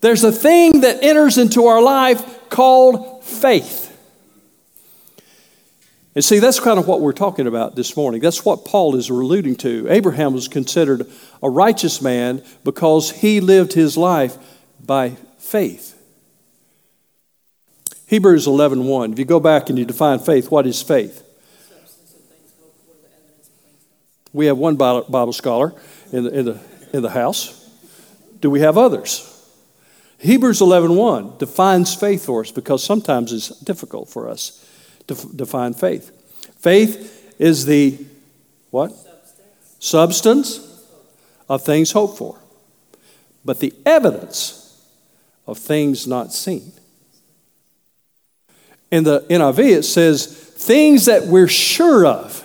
there's 0.00 0.24
a 0.24 0.32
thing 0.32 0.80
that 0.80 1.02
enters 1.02 1.38
into 1.38 1.66
our 1.66 1.80
life 1.80 2.48
called 2.48 3.22
faith. 3.24 3.84
And 6.16 6.24
see, 6.24 6.38
that's 6.38 6.58
kind 6.58 6.78
of 6.78 6.88
what 6.88 7.02
we're 7.02 7.12
talking 7.12 7.46
about 7.46 7.76
this 7.76 7.96
morning. 7.96 8.20
That's 8.20 8.44
what 8.44 8.64
Paul 8.64 8.96
is 8.96 9.10
alluding 9.10 9.56
to. 9.56 9.86
Abraham 9.88 10.32
was 10.32 10.48
considered 10.48 11.06
a 11.42 11.50
righteous 11.50 12.00
man 12.02 12.42
because 12.64 13.10
he 13.10 13.40
lived 13.40 13.74
his 13.74 13.96
life 13.96 14.36
by 14.84 15.10
faith. 15.38 15.95
Hebrews 18.06 18.46
11:1. 18.46 18.84
1. 18.84 19.12
If 19.12 19.18
you 19.18 19.24
go 19.24 19.40
back 19.40 19.68
and 19.68 19.78
you 19.78 19.84
define 19.84 20.20
faith, 20.20 20.50
what 20.50 20.66
is 20.66 20.80
faith? 20.80 21.22
We 24.32 24.46
have 24.46 24.58
one 24.58 24.76
Bible 24.76 25.32
scholar 25.32 25.74
in 26.12 26.24
the, 26.24 26.30
in 26.30 26.44
the, 26.44 26.60
in 26.92 27.02
the 27.02 27.10
house. 27.10 27.68
Do 28.40 28.50
we 28.50 28.60
have 28.60 28.76
others? 28.78 29.32
Hebrews 30.18 30.60
11:1 30.60 30.96
1 30.96 31.38
defines 31.38 31.94
faith 31.94 32.24
for 32.24 32.42
us 32.42 32.50
because 32.50 32.84
sometimes 32.84 33.32
it's 33.32 33.48
difficult 33.60 34.08
for 34.08 34.28
us 34.28 34.64
to 35.08 35.14
define 35.34 35.74
faith. 35.74 36.10
Faith 36.58 37.34
is 37.38 37.66
the 37.66 37.98
what? 38.70 38.92
Substance. 38.92 40.22
Substance 40.24 40.60
of 41.48 41.64
things 41.64 41.92
hoped 41.92 42.18
for, 42.18 42.38
but 43.44 43.60
the 43.60 43.72
evidence 43.84 44.80
of 45.46 45.58
things 45.58 46.06
not 46.06 46.32
seen. 46.32 46.72
In 48.90 49.04
the 49.04 49.20
NIV, 49.28 49.58
it 49.58 49.82
says 49.84 50.26
things 50.26 51.06
that 51.06 51.26
we're 51.26 51.48
sure 51.48 52.06
of, 52.06 52.44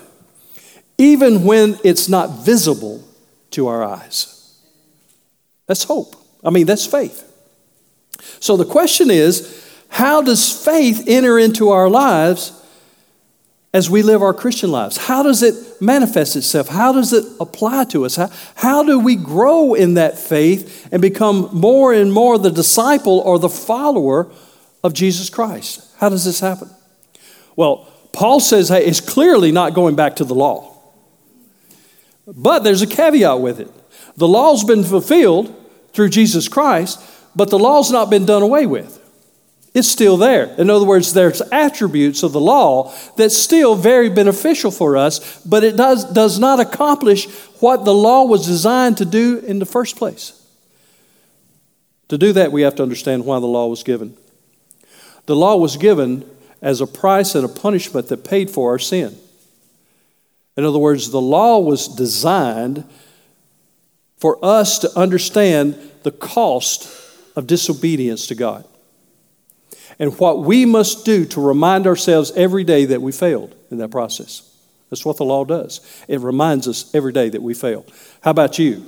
even 0.97 1.43
when 1.43 1.77
it's 1.83 2.09
not 2.09 2.45
visible 2.45 3.03
to 3.51 3.67
our 3.67 3.83
eyes. 3.83 4.57
That's 5.67 5.83
hope. 5.83 6.15
I 6.43 6.49
mean, 6.49 6.65
that's 6.65 6.85
faith. 6.85 7.27
So 8.39 8.57
the 8.57 8.65
question 8.65 9.11
is 9.11 9.57
how 9.89 10.21
does 10.21 10.51
faith 10.65 11.05
enter 11.07 11.37
into 11.37 11.69
our 11.69 11.89
lives 11.89 12.53
as 13.73 13.89
we 13.89 14.03
live 14.03 14.21
our 14.21 14.33
Christian 14.33 14.71
lives? 14.71 14.97
How 14.97 15.23
does 15.23 15.43
it 15.43 15.81
manifest 15.81 16.35
itself? 16.35 16.67
How 16.67 16.91
does 16.91 17.13
it 17.13 17.25
apply 17.39 17.85
to 17.85 18.05
us? 18.05 18.15
How, 18.15 18.29
how 18.55 18.83
do 18.83 18.99
we 18.99 19.15
grow 19.15 19.73
in 19.73 19.95
that 19.95 20.17
faith 20.17 20.87
and 20.91 21.01
become 21.01 21.49
more 21.51 21.93
and 21.93 22.11
more 22.11 22.37
the 22.37 22.51
disciple 22.51 23.19
or 23.19 23.39
the 23.39 23.49
follower 23.49 24.29
of 24.83 24.93
Jesus 24.93 25.29
Christ? 25.29 25.87
How 26.01 26.09
does 26.09 26.25
this 26.25 26.39
happen? 26.39 26.67
Well, 27.55 27.87
Paul 28.11 28.39
says 28.39 28.69
hey, 28.69 28.83
it's 28.85 28.99
clearly 28.99 29.51
not 29.51 29.75
going 29.75 29.95
back 29.95 30.15
to 30.15 30.25
the 30.25 30.33
law. 30.33 30.75
But 32.25 32.63
there's 32.63 32.81
a 32.81 32.87
caveat 32.87 33.39
with 33.39 33.59
it. 33.59 33.69
The 34.17 34.27
law's 34.27 34.63
been 34.63 34.83
fulfilled 34.83 35.55
through 35.93 36.09
Jesus 36.09 36.47
Christ, 36.47 36.99
but 37.35 37.51
the 37.51 37.59
law's 37.59 37.91
not 37.91 38.09
been 38.09 38.25
done 38.25 38.41
away 38.41 38.65
with. 38.65 38.97
It's 39.75 39.87
still 39.87 40.17
there. 40.17 40.45
In 40.57 40.71
other 40.71 40.85
words, 40.85 41.13
there's 41.13 41.39
attributes 41.51 42.23
of 42.23 42.33
the 42.33 42.41
law 42.41 42.93
that's 43.15 43.37
still 43.37 43.75
very 43.75 44.09
beneficial 44.09 44.71
for 44.71 44.97
us, 44.97 45.41
but 45.43 45.63
it 45.63 45.77
does, 45.77 46.03
does 46.03 46.39
not 46.39 46.59
accomplish 46.59 47.29
what 47.59 47.85
the 47.85 47.93
law 47.93 48.23
was 48.25 48.45
designed 48.45 48.97
to 48.97 49.05
do 49.05 49.37
in 49.37 49.59
the 49.59 49.65
first 49.65 49.97
place. 49.97 50.37
To 52.09 52.17
do 52.17 52.33
that, 52.33 52.51
we 52.51 52.63
have 52.63 52.75
to 52.75 52.83
understand 52.83 53.23
why 53.23 53.39
the 53.39 53.45
law 53.45 53.67
was 53.67 53.83
given. 53.83 54.17
The 55.31 55.37
law 55.37 55.55
was 55.55 55.77
given 55.77 56.29
as 56.61 56.81
a 56.81 56.85
price 56.85 57.35
and 57.35 57.45
a 57.45 57.47
punishment 57.47 58.09
that 58.09 58.25
paid 58.25 58.49
for 58.49 58.71
our 58.71 58.77
sin. 58.77 59.17
In 60.57 60.65
other 60.65 60.77
words, 60.77 61.09
the 61.09 61.21
law 61.21 61.57
was 61.57 61.87
designed 61.87 62.83
for 64.17 64.37
us 64.43 64.79
to 64.79 64.91
understand 64.99 65.77
the 66.03 66.11
cost 66.11 66.85
of 67.37 67.47
disobedience 67.47 68.27
to 68.27 68.35
God 68.35 68.65
and 69.97 70.19
what 70.19 70.39
we 70.39 70.65
must 70.65 71.05
do 71.05 71.23
to 71.27 71.39
remind 71.39 71.87
ourselves 71.87 72.33
every 72.35 72.65
day 72.65 72.83
that 72.83 73.01
we 73.01 73.13
failed 73.13 73.55
in 73.71 73.77
that 73.77 73.87
process. 73.89 74.53
That's 74.89 75.05
what 75.05 75.15
the 75.15 75.23
law 75.23 75.45
does. 75.45 75.79
It 76.09 76.19
reminds 76.19 76.67
us 76.67 76.93
every 76.93 77.13
day 77.13 77.29
that 77.29 77.41
we 77.41 77.53
fail. 77.53 77.85
How 78.19 78.31
about 78.31 78.59
you? 78.59 78.85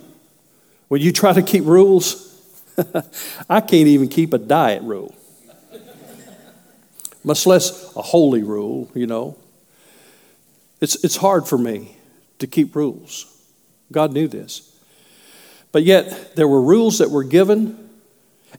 When 0.90 1.00
you 1.00 1.14
try 1.14 1.32
to 1.32 1.42
keep 1.42 1.64
rules, 1.64 2.38
I 3.50 3.62
can't 3.62 3.88
even 3.88 4.10
keep 4.10 4.34
a 4.34 4.38
diet 4.38 4.84
rule, 4.84 5.16
much 7.24 7.46
less 7.46 7.96
a 7.96 8.02
holy 8.02 8.44
rule, 8.44 8.90
you 8.94 9.08
know. 9.08 9.38
It's, 10.82 11.04
it's 11.04 11.18
hard 11.18 11.48
for 11.48 11.58
me 11.58 11.96
to 12.40 12.48
keep 12.48 12.76
rules. 12.76 13.26
God 13.92 14.12
knew 14.12 14.28
this. 14.28 14.70
But 15.72 15.84
yet, 15.84 16.36
there 16.36 16.48
were 16.48 16.62
rules 16.62 17.00
that 17.00 17.10
were 17.10 17.24
given 17.24 17.84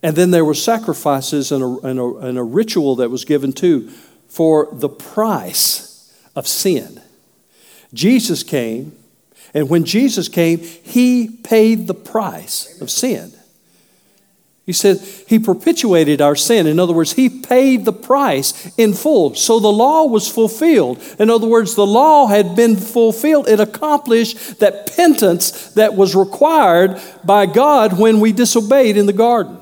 and 0.02 0.16
then 0.16 0.30
there 0.30 0.44
were 0.44 0.54
sacrifices 0.54 1.52
and 1.52 1.62
a, 1.62 1.86
and, 1.86 1.98
a, 1.98 2.16
and 2.16 2.38
a 2.38 2.42
ritual 2.42 2.96
that 2.96 3.10
was 3.10 3.24
given 3.24 3.52
too 3.52 3.88
for 4.28 4.68
the 4.72 4.88
price 4.88 6.12
of 6.34 6.48
sin. 6.48 7.00
Jesus 7.92 8.42
came, 8.42 8.92
and 9.52 9.68
when 9.68 9.84
Jesus 9.84 10.28
came, 10.28 10.58
he 10.58 11.28
paid 11.28 11.86
the 11.86 11.94
price 11.94 12.80
of 12.80 12.90
sin. 12.90 13.32
He 14.66 14.72
said 14.72 14.98
he 15.28 15.38
perpetuated 15.38 16.22
our 16.22 16.34
sin. 16.34 16.66
In 16.66 16.80
other 16.80 16.94
words, 16.94 17.12
he 17.12 17.28
paid 17.28 17.84
the 17.84 17.92
price 17.92 18.72
in 18.78 18.94
full. 18.94 19.34
So 19.34 19.60
the 19.60 19.68
law 19.68 20.06
was 20.06 20.26
fulfilled. 20.26 21.02
In 21.18 21.28
other 21.28 21.46
words, 21.46 21.74
the 21.74 21.86
law 21.86 22.26
had 22.28 22.56
been 22.56 22.76
fulfilled. 22.76 23.46
It 23.46 23.60
accomplished 23.60 24.60
that 24.60 24.96
penance 24.96 25.74
that 25.74 25.94
was 25.94 26.16
required 26.16 26.98
by 27.22 27.44
God 27.44 27.98
when 27.98 28.20
we 28.20 28.32
disobeyed 28.32 28.96
in 28.96 29.04
the 29.04 29.12
garden. 29.12 29.58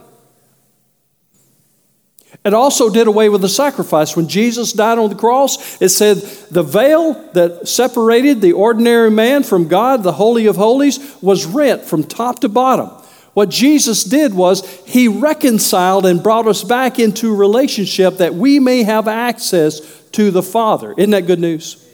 It 2.44 2.54
also 2.54 2.88
did 2.88 3.06
away 3.08 3.28
with 3.28 3.40
the 3.40 3.48
sacrifice. 3.48 4.16
When 4.16 4.28
Jesus 4.28 4.72
died 4.72 4.98
on 4.98 5.10
the 5.10 5.16
cross, 5.16 5.80
it 5.80 5.90
said 5.90 6.18
the 6.50 6.62
veil 6.62 7.14
that 7.34 7.68
separated 7.68 8.40
the 8.40 8.52
ordinary 8.52 9.10
man 9.10 9.42
from 9.42 9.68
God, 9.68 10.02
the 10.02 10.12
Holy 10.12 10.46
of 10.46 10.56
Holies, 10.56 11.16
was 11.20 11.46
rent 11.46 11.82
from 11.82 12.04
top 12.04 12.40
to 12.40 12.48
bottom. 12.48 13.01
What 13.34 13.48
Jesus 13.48 14.04
did 14.04 14.34
was 14.34 14.64
he 14.86 15.08
reconciled 15.08 16.04
and 16.04 16.22
brought 16.22 16.46
us 16.46 16.62
back 16.64 16.98
into 16.98 17.34
relationship 17.34 18.18
that 18.18 18.34
we 18.34 18.58
may 18.58 18.82
have 18.82 19.08
access 19.08 19.80
to 20.12 20.30
the 20.30 20.42
Father. 20.42 20.94
Isn't 20.98 21.10
that 21.12 21.26
good 21.26 21.40
news? 21.40 21.88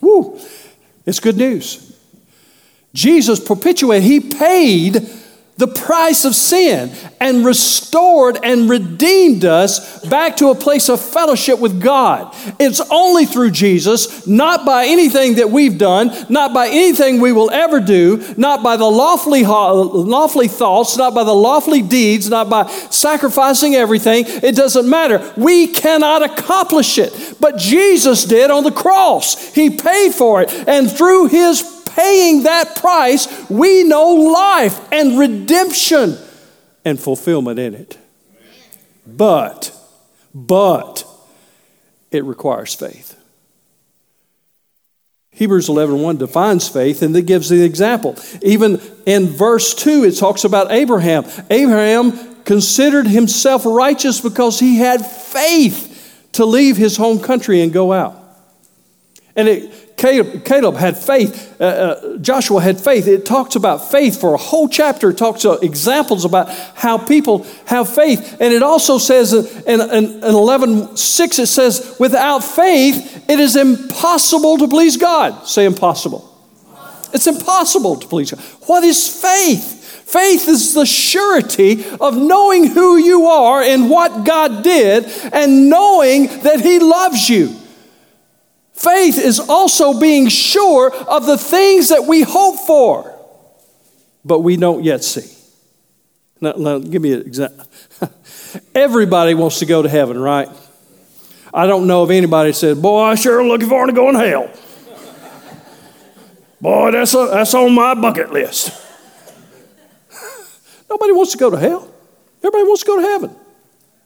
Woo! 0.00 0.38
It's 1.06 1.20
good 1.20 1.38
news. 1.38 1.98
Jesus 2.92 3.40
perpetuated, 3.40 4.04
he 4.04 4.20
paid 4.20 5.08
the 5.56 5.68
price 5.68 6.24
of 6.24 6.34
sin 6.34 6.90
and 7.20 7.46
restored 7.46 8.38
and 8.42 8.68
redeemed 8.68 9.44
us 9.44 10.04
back 10.06 10.36
to 10.38 10.48
a 10.48 10.54
place 10.54 10.88
of 10.88 11.00
fellowship 11.00 11.60
with 11.60 11.80
God. 11.80 12.34
It's 12.58 12.80
only 12.90 13.24
through 13.24 13.52
Jesus, 13.52 14.26
not 14.26 14.66
by 14.66 14.86
anything 14.86 15.36
that 15.36 15.50
we've 15.50 15.78
done, 15.78 16.10
not 16.28 16.52
by 16.52 16.68
anything 16.68 17.20
we 17.20 17.32
will 17.32 17.52
ever 17.52 17.78
do, 17.78 18.22
not 18.36 18.64
by 18.64 18.76
the 18.76 18.84
lawfully, 18.84 19.44
lawfully 19.44 20.48
thoughts, 20.48 20.96
not 20.96 21.14
by 21.14 21.22
the 21.22 21.34
lawfully 21.34 21.82
deeds, 21.82 22.28
not 22.28 22.50
by 22.50 22.68
sacrificing 22.90 23.76
everything. 23.76 24.24
It 24.26 24.56
doesn't 24.56 24.90
matter. 24.90 25.32
We 25.36 25.68
cannot 25.68 26.24
accomplish 26.24 26.98
it. 26.98 27.36
But 27.38 27.58
Jesus 27.58 28.24
did 28.24 28.50
on 28.50 28.64
the 28.64 28.72
cross. 28.72 29.54
He 29.54 29.70
paid 29.70 30.14
for 30.14 30.42
it. 30.42 30.52
And 30.66 30.90
through 30.90 31.28
his 31.28 31.73
paying 31.94 32.44
that 32.44 32.76
price, 32.76 33.48
we 33.48 33.84
know 33.84 34.14
life 34.14 34.80
and 34.92 35.18
redemption 35.18 36.18
and 36.84 37.00
fulfillment 37.00 37.58
in 37.58 37.74
it. 37.74 37.98
But, 39.06 39.74
but, 40.34 41.04
it 42.10 42.24
requires 42.24 42.74
faith. 42.74 43.20
Hebrews 45.30 45.68
11:1 45.68 46.18
defines 46.18 46.68
faith 46.68 47.02
and 47.02 47.14
it 47.16 47.26
gives 47.26 47.48
the 47.48 47.64
example. 47.64 48.16
Even 48.40 48.80
in 49.04 49.26
verse 49.26 49.74
2 49.74 50.04
it 50.04 50.12
talks 50.12 50.44
about 50.44 50.70
Abraham. 50.70 51.24
Abraham 51.50 52.36
considered 52.44 53.08
himself 53.08 53.66
righteous 53.66 54.20
because 54.20 54.60
he 54.60 54.76
had 54.76 55.04
faith 55.04 56.28
to 56.32 56.44
leave 56.44 56.76
his 56.76 56.96
home 56.96 57.18
country 57.18 57.62
and 57.62 57.72
go 57.72 57.92
out. 57.92 58.16
And 59.34 59.48
it 59.48 59.83
Caleb, 59.96 60.44
Caleb 60.44 60.76
had 60.76 60.98
faith. 60.98 61.56
Uh, 61.60 61.64
uh, 61.64 62.16
Joshua 62.18 62.60
had 62.60 62.80
faith. 62.80 63.06
It 63.06 63.24
talks 63.24 63.54
about 63.54 63.90
faith 63.90 64.20
for 64.20 64.34
a 64.34 64.38
whole 64.38 64.68
chapter. 64.68 65.10
It 65.10 65.18
talks 65.18 65.44
examples 65.44 66.24
about 66.24 66.50
how 66.74 66.98
people 66.98 67.46
have 67.66 67.94
faith. 67.94 68.36
And 68.40 68.52
it 68.52 68.62
also 68.62 68.98
says 68.98 69.32
in, 69.32 69.80
in, 69.80 69.80
in 69.80 70.24
11 70.24 70.96
6, 70.96 71.38
it 71.38 71.46
says, 71.46 71.96
without 72.00 72.42
faith, 72.42 73.24
it 73.28 73.38
is 73.38 73.56
impossible 73.56 74.58
to 74.58 74.68
please 74.68 74.96
God. 74.96 75.46
Say 75.46 75.64
impossible. 75.64 76.30
It's 77.12 77.28
impossible 77.28 77.96
to 77.96 78.08
please 78.08 78.32
God. 78.32 78.40
What 78.66 78.82
is 78.82 79.08
faith? 79.08 79.82
Faith 80.04 80.48
is 80.48 80.74
the 80.74 80.84
surety 80.84 81.84
of 82.00 82.16
knowing 82.16 82.66
who 82.66 82.96
you 82.96 83.26
are 83.26 83.62
and 83.62 83.88
what 83.88 84.26
God 84.26 84.64
did 84.64 85.06
and 85.32 85.70
knowing 85.70 86.26
that 86.42 86.60
He 86.60 86.80
loves 86.80 87.28
you. 87.28 87.54
Faith 88.84 89.18
is 89.18 89.40
also 89.40 89.98
being 89.98 90.28
sure 90.28 90.94
of 90.94 91.24
the 91.24 91.38
things 91.38 91.88
that 91.88 92.04
we 92.04 92.20
hope 92.20 92.58
for, 92.66 93.18
but 94.24 94.40
we 94.40 94.58
don't 94.58 94.84
yet 94.84 95.02
see. 95.02 95.34
Now, 96.38 96.52
now 96.58 96.78
give 96.78 97.00
me 97.00 97.14
an 97.14 97.22
example. 97.22 97.66
Everybody 98.74 99.32
wants 99.32 99.60
to 99.60 99.66
go 99.66 99.80
to 99.80 99.88
heaven, 99.88 100.18
right? 100.18 100.48
I 101.52 101.66
don't 101.66 101.86
know 101.86 102.04
if 102.04 102.10
anybody 102.10 102.52
said, 102.52 102.82
Boy, 102.82 103.00
I 103.00 103.14
sure 103.14 103.40
am 103.40 103.48
looking 103.48 103.68
forward 103.68 103.86
to 103.86 103.92
going 103.92 104.16
to 104.16 104.28
hell. 104.28 104.50
Boy, 106.60 106.90
that's, 106.90 107.14
a, 107.14 107.28
that's 107.32 107.54
on 107.54 107.74
my 107.74 107.94
bucket 107.94 108.32
list. 108.32 108.70
Nobody 110.90 111.12
wants 111.12 111.32
to 111.32 111.38
go 111.38 111.48
to 111.48 111.56
hell. 111.56 111.88
Everybody 112.40 112.64
wants 112.64 112.82
to 112.82 112.86
go 112.86 113.00
to 113.00 113.02
heaven. 113.02 113.36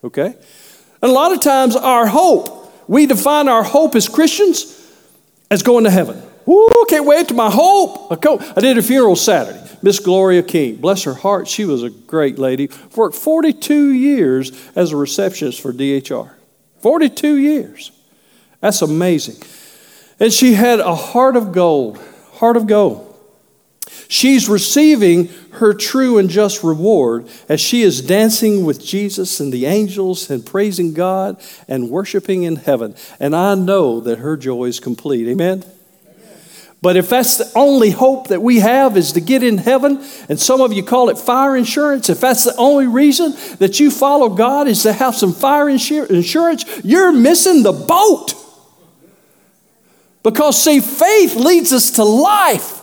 Okay? 0.05 0.37
And 1.03 1.11
a 1.11 1.13
lot 1.13 1.33
of 1.33 1.41
times 1.41 1.75
our 1.75 2.07
hope 2.07 2.58
we 2.89 3.07
define 3.07 3.49
our 3.49 3.63
hope 3.63 3.95
as 3.95 4.09
Christians 4.09 4.75
as 5.51 5.63
going 5.63 5.85
to 5.85 5.91
heaven. 5.91 6.21
Ooh, 6.49 6.87
can't 6.89 7.05
wait 7.05 7.29
to 7.29 7.35
my 7.35 7.51
hope. 7.51 8.11
I 8.11 8.61
did 8.61 8.79
a 8.79 8.83
funeral 8.83 9.17
Saturday. 9.17 9.63
Miss 9.83 10.01
Gloria 10.01 10.43
King, 10.43 10.77
bless 10.77 11.05
her 11.05 11.15
heart, 11.15 11.47
she 11.47 11.65
was 11.65 11.85
a 11.85 11.91
great 11.91 12.39
lady. 12.39 12.69
Worked 12.97 13.15
42 13.15 13.93
years 13.93 14.51
as 14.75 14.91
a 14.91 14.97
receptionist 14.97 15.61
for 15.61 15.73
DHR. 15.73 16.33
42 16.81 17.37
years. 17.37 17.93
That's 18.61 18.83
amazing. 18.83 19.37
And 20.19 20.33
she 20.33 20.55
had 20.55 20.81
a 20.81 20.97
heart 20.97 21.37
of 21.37 21.53
gold, 21.53 21.99
heart 22.35 22.57
of 22.57 22.67
gold. 22.67 23.08
She's 24.09 24.49
receiving 24.49 25.29
her 25.53 25.75
true 25.75 26.19
and 26.19 26.31
just 26.31 26.63
reward 26.63 27.29
as 27.49 27.61
she 27.61 27.83
is 27.83 28.01
dancing 28.01 28.65
with 28.65 28.85
Jesus 28.85 29.41
and 29.41 29.53
the 29.53 29.67
angels 29.67 30.31
and 30.31 30.45
praising 30.45 30.95
God 30.95 31.41
and 31.67 31.91
worshiping 31.91 32.45
in 32.45 32.57
heaven. 32.57 32.95
And 33.21 33.35
I 33.37 33.55
know 33.55 34.01
that 34.01 34.19
her 34.19 34.37
joy 34.37 34.65
is 34.65 34.81
complete. 34.81 35.29
Amen? 35.29 35.65
But 36.81 36.97
if 36.97 37.09
that's 37.09 37.39
the 37.39 37.51
only 37.57 37.91
hope 37.91 38.29
that 38.29 38.41
we 38.41 38.61
have 38.61 38.97
is 38.97 39.13
to 39.13 39.21
get 39.21 39.43
in 39.43 39.59
heaven, 39.59 40.03
and 40.29 40.39
some 40.39 40.61
of 40.61 40.73
you 40.73 40.85
call 40.85 41.09
it 41.09 41.19
fire 41.19 41.57
insurance, 41.57 42.09
if 42.09 42.21
that's 42.21 42.45
the 42.45 42.55
only 42.57 42.87
reason 42.87 43.35
that 43.59 43.81
you 43.81 43.91
follow 43.91 44.29
God 44.29 44.69
is 44.69 44.85
to 44.85 44.93
have 44.93 45.17
some 45.17 45.33
fire 45.33 45.69
insurance, 45.69 46.65
you're 46.85 47.11
missing 47.11 47.65
the 47.65 47.73
boat. 47.73 48.35
Because, 50.23 50.63
see, 50.63 50.79
faith 50.79 51.35
leads 51.35 51.73
us 51.73 51.93
to 51.93 52.05
life. 52.05 52.78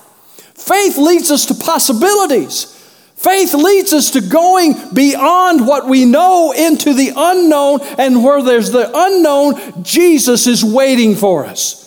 Faith 0.55 0.97
leads 0.97 1.31
us 1.31 1.45
to 1.45 1.53
possibilities. 1.53 2.71
Faith 3.15 3.53
leads 3.53 3.93
us 3.93 4.11
to 4.11 4.21
going 4.21 4.93
beyond 4.93 5.65
what 5.65 5.87
we 5.87 6.05
know 6.05 6.51
into 6.51 6.93
the 6.93 7.11
unknown, 7.15 7.79
and 7.97 8.23
where 8.23 8.41
there's 8.41 8.71
the 8.71 8.89
unknown, 8.93 9.83
Jesus 9.83 10.47
is 10.47 10.63
waiting 10.63 11.15
for 11.15 11.45
us. 11.45 11.81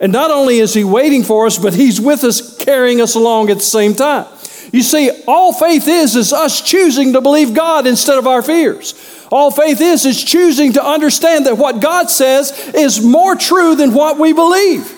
And 0.00 0.12
not 0.12 0.30
only 0.30 0.58
is 0.58 0.74
He 0.74 0.84
waiting 0.84 1.24
for 1.24 1.46
us, 1.46 1.58
but 1.58 1.74
He's 1.74 2.00
with 2.00 2.24
us, 2.24 2.56
carrying 2.58 3.00
us 3.00 3.14
along 3.14 3.50
at 3.50 3.58
the 3.58 3.64
same 3.64 3.94
time. 3.94 4.26
You 4.72 4.82
see, 4.82 5.10
all 5.26 5.52
faith 5.52 5.88
is 5.88 6.14
is 6.14 6.32
us 6.32 6.60
choosing 6.60 7.14
to 7.14 7.20
believe 7.20 7.54
God 7.54 7.86
instead 7.86 8.18
of 8.18 8.26
our 8.26 8.42
fears. 8.42 8.94
All 9.30 9.50
faith 9.50 9.80
is 9.80 10.06
is 10.06 10.22
choosing 10.22 10.74
to 10.74 10.84
understand 10.84 11.46
that 11.46 11.58
what 11.58 11.80
God 11.80 12.10
says 12.10 12.52
is 12.74 13.00
more 13.00 13.34
true 13.34 13.74
than 13.74 13.94
what 13.94 14.18
we 14.18 14.32
believe. 14.32 14.97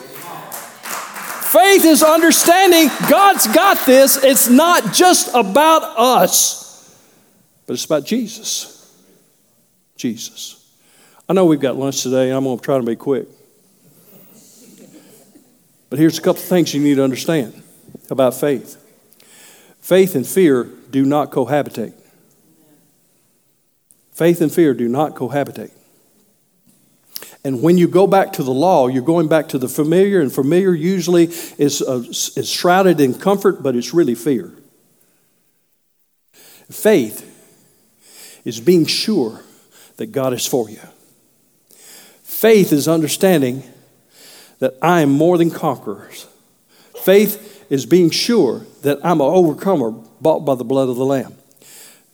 Faith 1.51 1.85
is 1.85 2.05
understanding 2.05 2.89
God's 3.11 3.49
got 3.49 3.85
this. 3.85 4.23
It's 4.23 4.49
not 4.49 4.95
just 4.95 5.35
about 5.35 5.83
us, 5.99 6.97
but 7.67 7.73
it's 7.73 7.85
about 7.85 8.05
Jesus. 8.05 8.89
Jesus. 9.97 10.73
I 11.29 11.33
know 11.33 11.47
we've 11.47 11.59
got 11.59 11.75
lunch 11.75 12.05
today, 12.05 12.29
and 12.29 12.37
I'm 12.37 12.45
going 12.45 12.57
to 12.57 12.65
try 12.65 12.79
to 12.79 12.85
be 12.85 12.95
quick. 12.95 13.27
But 15.89 15.99
here's 15.99 16.19
a 16.19 16.23
couple 16.23 16.41
things 16.41 16.73
you 16.73 16.81
need 16.81 16.95
to 16.95 17.03
understand 17.03 17.61
about 18.11 18.35
faith 18.35 18.77
faith 19.81 20.15
and 20.15 20.25
fear 20.25 20.69
do 20.91 21.05
not 21.05 21.33
cohabitate. 21.33 21.95
Faith 24.13 24.41
and 24.41 24.53
fear 24.53 24.73
do 24.73 24.87
not 24.87 25.17
cohabitate. 25.17 25.73
And 27.43 27.63
when 27.63 27.79
you 27.79 27.89
go 27.89 28.07
back 28.07 28.35
to 28.35 28.43
the 28.43 28.53
law, 28.53 28.89
you're 28.89 29.03
going 29.03 29.29
back 29.29 29.49
to 29.49 29.59
the 29.59 29.69
familiar, 29.69 30.21
and 30.21 30.33
familiar 30.33 30.75
usually 30.75 31.25
is, 31.59 31.81
uh, 31.81 32.05
is 32.07 32.51
shrouded 32.51 33.01
in 33.01 33.15
comfort, 33.15 33.63
but 33.63 33.75
it's 33.75 33.95
really 33.95 34.15
fear. 34.15 34.53
Faith 36.71 37.27
is 38.45 38.61
being 38.61 38.85
sure 38.85 39.41
that 39.97 40.13
God 40.13 40.33
is 40.33 40.47
for 40.47 40.69
you. 40.69 40.81
Faith 42.23 42.73
is 42.73 42.87
understanding 42.87 43.63
that 44.59 44.75
I 44.83 45.01
am 45.01 45.11
more 45.11 45.39
than 45.39 45.51
conquerors. 45.51 46.27
Faith 47.03 47.67
is 47.71 47.87
being 47.87 48.11
sure 48.11 48.67
that 48.83 48.99
I'm 49.03 49.21
an 49.21 49.27
overcomer 49.27 49.91
bought 50.21 50.41
by 50.41 50.55
the 50.55 50.65
blood 50.65 50.89
of 50.89 50.97
the 50.97 51.05
Lamb. 51.05 51.35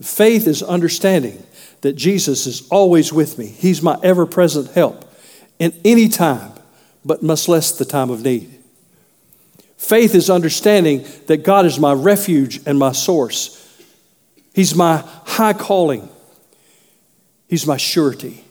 Faith 0.01 0.47
is 0.47 0.63
understanding 0.63 1.43
that 1.81 1.95
Jesus 1.95 2.47
is 2.47 2.67
always 2.69 3.13
with 3.13 3.39
me. 3.39 3.47
He's 3.47 3.83
my 3.83 3.99
ever 4.03 4.27
present 4.27 4.71
help 4.73 5.06
in 5.59 5.73
any 5.85 6.09
time, 6.09 6.53
but 7.05 7.23
much 7.23 7.49
less 7.49 7.73
the 7.73 7.85
time 7.85 8.11
of 8.11 8.23
need. 8.23 8.53
Faith 9.77 10.15
is 10.15 10.31
understanding 10.31 11.07
that 11.27 11.45
God 11.45 11.67
is 11.67 11.79
my 11.79 11.93
refuge 11.93 12.61
and 12.67 12.79
my 12.79 12.93
source. 12.93 13.63
He's 14.55 14.75
my 14.75 15.05
high 15.25 15.53
calling. 15.53 16.09
He's 17.47 17.67
my 17.67 17.77
surety. 17.77 18.45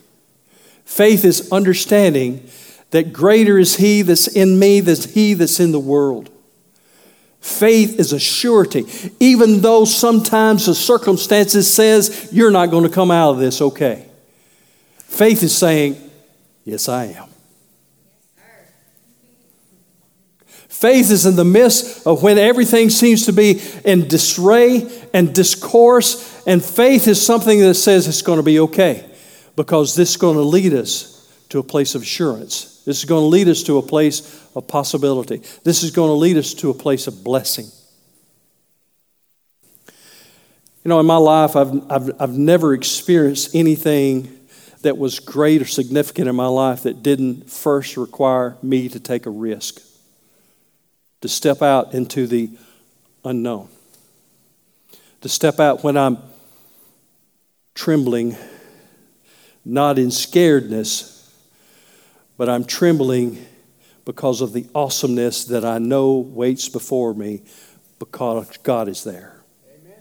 Faith 0.85 1.25
is 1.25 1.51
understanding 1.51 2.47
that 2.91 3.11
greater 3.11 3.57
is 3.57 3.75
He 3.77 4.03
that's 4.03 4.27
in 4.27 4.57
me 4.59 4.79
than 4.79 4.95
He 4.95 5.33
that's 5.33 5.59
in 5.59 5.71
the 5.71 5.79
world. 5.79 6.29
Faith 7.41 7.99
is 7.99 8.13
a 8.13 8.19
surety, 8.19 8.85
even 9.19 9.61
though 9.61 9.85
sometimes 9.85 10.65
the 10.65 10.73
circumstances 10.73 11.71
says 11.71 12.29
you're 12.31 12.51
not 12.51 12.71
going 12.71 12.83
to 12.83 12.89
come 12.89 13.11
out 13.11 13.31
of 13.31 13.39
this 13.39 13.61
okay. 13.61 14.05
Faith 14.97 15.43
is 15.43 15.55
saying, 15.55 16.04
Yes, 16.65 16.89
I 16.89 17.06
am. 17.06 17.30
Faith 20.67 21.10
is 21.10 21.25
in 21.25 21.38
the 21.38 21.45
midst 21.45 22.06
of 22.06 22.21
when 22.21 22.38
everything 22.38 22.89
seems 22.89 23.28
to 23.28 23.34
be 23.34 23.62
in 23.86 24.08
disarray 24.10 24.89
and 25.13 25.34
discourse, 25.34 26.43
and 26.45 26.63
faith 26.63 27.08
is 27.08 27.25
something 27.25 27.62
that 27.62 27.75
says 27.75 28.08
it's 28.10 28.21
going 28.21 28.39
to 28.39 28.43
be 28.43 28.60
okay 28.60 29.10
because 29.56 29.95
this 29.95 30.10
is 30.12 30.17
going 30.17 30.36
to 30.36 30.43
lead 30.43 30.73
us 30.73 31.32
to 31.49 31.60
a 31.60 31.63
place 31.63 31.95
of 31.95 32.01
assurance. 32.01 32.84
This 32.84 32.99
is 32.99 33.06
going 33.06 33.21
to 33.21 33.28
lead 33.28 33.47
us 33.47 33.63
to 33.63 33.78
a 33.78 33.82
place 33.82 34.45
of 34.54 34.67
possibility. 34.67 35.41
This 35.63 35.82
is 35.82 35.91
going 35.91 36.10
to 36.10 36.13
lead 36.13 36.36
us 36.36 36.54
to 36.56 36.71
a 36.71 36.73
place 36.73 37.08
of 37.08 37.23
blessing. 37.23 37.67
You 40.84 40.89
know, 40.89 40.99
in 40.99 41.06
my 41.06 41.17
life, 41.17 41.56
I've, 41.56 41.91
I've, 41.91 42.21
I've 42.21 42.38
never 42.38 42.73
experienced 42.73 43.56
anything 43.56 44.35
that 44.86 45.00
was 45.00 45.19
great 45.19 45.63
or 45.63 45.65
significant 45.65 46.30
in 46.30 46.36
my 46.36 46.45
life 46.45 46.84
that 46.84 47.02
didn't 47.02 47.50
first 47.50 47.98
require 47.98 48.56
me 48.62 48.88
to 48.88 49.00
take 49.00 49.26
a 49.26 49.32
risk, 49.32 49.82
to 51.21 51.28
step 51.28 51.63
out 51.63 51.95
into 51.95 52.28
the 52.28 52.52
unknown, 53.24 53.67
to 55.21 55.28
step 55.28 55.60
out 55.60 55.84
when 55.84 55.98
I'm 55.98 56.19
trembling, 57.74 58.38
not 59.65 59.98
in 59.98 60.10
scaredness, 60.10 61.34
but 62.38 62.48
I'm 62.48 62.63
trembling 62.63 63.43
because 64.06 64.39
of 64.39 64.54
the 64.54 64.67
awesomeness 64.76 65.45
that 65.45 65.65
I 65.65 65.80
know 65.80 66.17
waits 66.17 66.69
before 66.69 67.15
me 67.15 67.41
because 67.98 68.56
God 68.62 68.88
is 68.88 69.04
there. 69.04 69.36
Amen. 69.67 69.98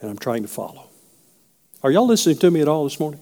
And 0.00 0.10
I'm 0.10 0.18
trying 0.18 0.42
to 0.42 0.48
follow. 0.48 0.90
Are 1.82 1.90
y'all 1.90 2.06
listening 2.06 2.38
to 2.38 2.52
me 2.52 2.60
at 2.60 2.68
all 2.68 2.84
this 2.84 3.00
morning? 3.00 3.18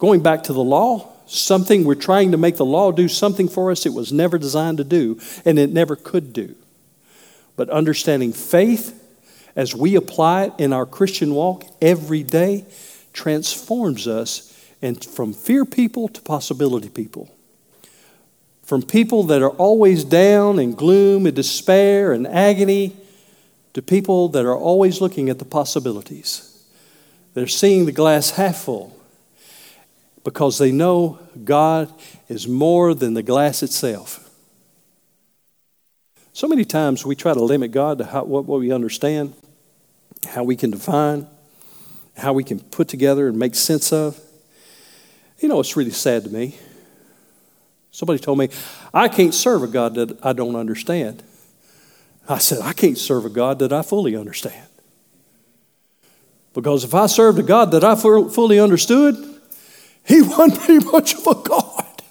Going 0.00 0.22
back 0.22 0.44
to 0.44 0.54
the 0.54 0.64
law, 0.64 1.12
something 1.26 1.84
we're 1.84 1.94
trying 1.94 2.32
to 2.32 2.38
make 2.38 2.56
the 2.56 2.64
law 2.64 2.90
do 2.90 3.06
something 3.06 3.48
for 3.48 3.70
us 3.70 3.84
it 3.84 3.92
was 3.92 4.12
never 4.12 4.38
designed 4.38 4.78
to 4.78 4.84
do, 4.84 5.20
and 5.44 5.58
it 5.58 5.70
never 5.70 5.94
could 5.94 6.32
do. 6.32 6.54
But 7.54 7.68
understanding 7.68 8.32
faith 8.32 8.96
as 9.54 9.74
we 9.74 9.96
apply 9.96 10.44
it 10.44 10.52
in 10.56 10.72
our 10.72 10.86
Christian 10.86 11.34
walk 11.34 11.64
every 11.82 12.22
day 12.22 12.64
transforms 13.12 14.08
us 14.08 14.46
and 14.80 15.04
from 15.04 15.34
fear 15.34 15.66
people 15.66 16.08
to 16.08 16.22
possibility 16.22 16.88
people. 16.88 17.28
From 18.62 18.80
people 18.80 19.24
that 19.24 19.42
are 19.42 19.50
always 19.50 20.02
down 20.02 20.58
in 20.58 20.72
gloom 20.72 21.26
and 21.26 21.36
despair 21.36 22.14
and 22.14 22.26
agony 22.26 22.96
to 23.74 23.82
people 23.82 24.30
that 24.30 24.46
are 24.46 24.56
always 24.56 25.02
looking 25.02 25.28
at 25.28 25.38
the 25.38 25.44
possibilities. 25.44 26.64
They're 27.34 27.46
seeing 27.46 27.84
the 27.84 27.92
glass 27.92 28.30
half 28.30 28.56
full 28.56 28.96
because 30.24 30.58
they 30.58 30.72
know 30.72 31.18
God 31.44 31.92
is 32.28 32.46
more 32.46 32.94
than 32.94 33.14
the 33.14 33.22
glass 33.22 33.62
itself. 33.62 34.30
So 36.32 36.46
many 36.46 36.64
times 36.64 37.04
we 37.04 37.16
try 37.16 37.34
to 37.34 37.42
limit 37.42 37.72
God 37.72 37.98
to 37.98 38.04
how, 38.04 38.24
what, 38.24 38.44
what 38.44 38.60
we 38.60 38.72
understand, 38.72 39.34
how 40.26 40.44
we 40.44 40.56
can 40.56 40.70
define, 40.70 41.26
how 42.16 42.32
we 42.32 42.44
can 42.44 42.60
put 42.60 42.88
together 42.88 43.28
and 43.28 43.38
make 43.38 43.54
sense 43.54 43.92
of. 43.92 44.20
You 45.38 45.48
know, 45.48 45.60
it's 45.60 45.76
really 45.76 45.90
sad 45.90 46.24
to 46.24 46.30
me. 46.30 46.56
Somebody 47.90 48.20
told 48.20 48.38
me, 48.38 48.50
I 48.94 49.08
can't 49.08 49.34
serve 49.34 49.62
a 49.62 49.66
God 49.66 49.94
that 49.94 50.24
I 50.24 50.32
don't 50.32 50.54
understand. 50.54 51.22
I 52.28 52.38
said, 52.38 52.60
I 52.60 52.72
can't 52.72 52.98
serve 52.98 53.24
a 53.24 53.30
God 53.30 53.58
that 53.58 53.72
I 53.72 53.82
fully 53.82 54.14
understand. 54.14 54.66
Because 56.52 56.84
if 56.84 56.94
I 56.94 57.06
served 57.06 57.38
a 57.38 57.42
God 57.42 57.72
that 57.72 57.82
I 57.82 57.94
fully 57.96 58.60
understood, 58.60 59.39
he 60.04 60.22
wasn't 60.22 60.60
pretty 60.60 60.84
much 60.86 61.14
of 61.14 61.26
a 61.26 61.34
God. 61.34 62.02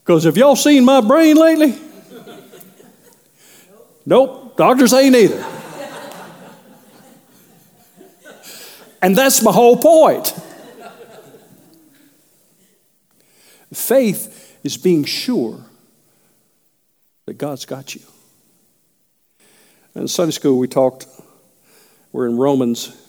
Because 0.00 0.24
have 0.24 0.36
y'all 0.36 0.56
seen 0.56 0.84
my 0.84 1.00
brain 1.00 1.36
lately? 1.36 1.78
Nope, 4.06 4.56
doctors 4.56 4.92
ain't 4.92 5.14
either. 5.14 5.44
And 9.02 9.16
that's 9.16 9.42
my 9.42 9.52
whole 9.52 9.76
point. 9.76 10.34
Faith 13.72 14.58
is 14.64 14.76
being 14.76 15.04
sure 15.04 15.60
that 17.26 17.38
God's 17.38 17.64
got 17.64 17.94
you. 17.94 18.02
In 19.94 20.08
Sunday 20.08 20.32
school, 20.32 20.58
we 20.58 20.68
talked, 20.68 21.06
we're 22.12 22.26
in 22.26 22.36
Romans 22.36 22.99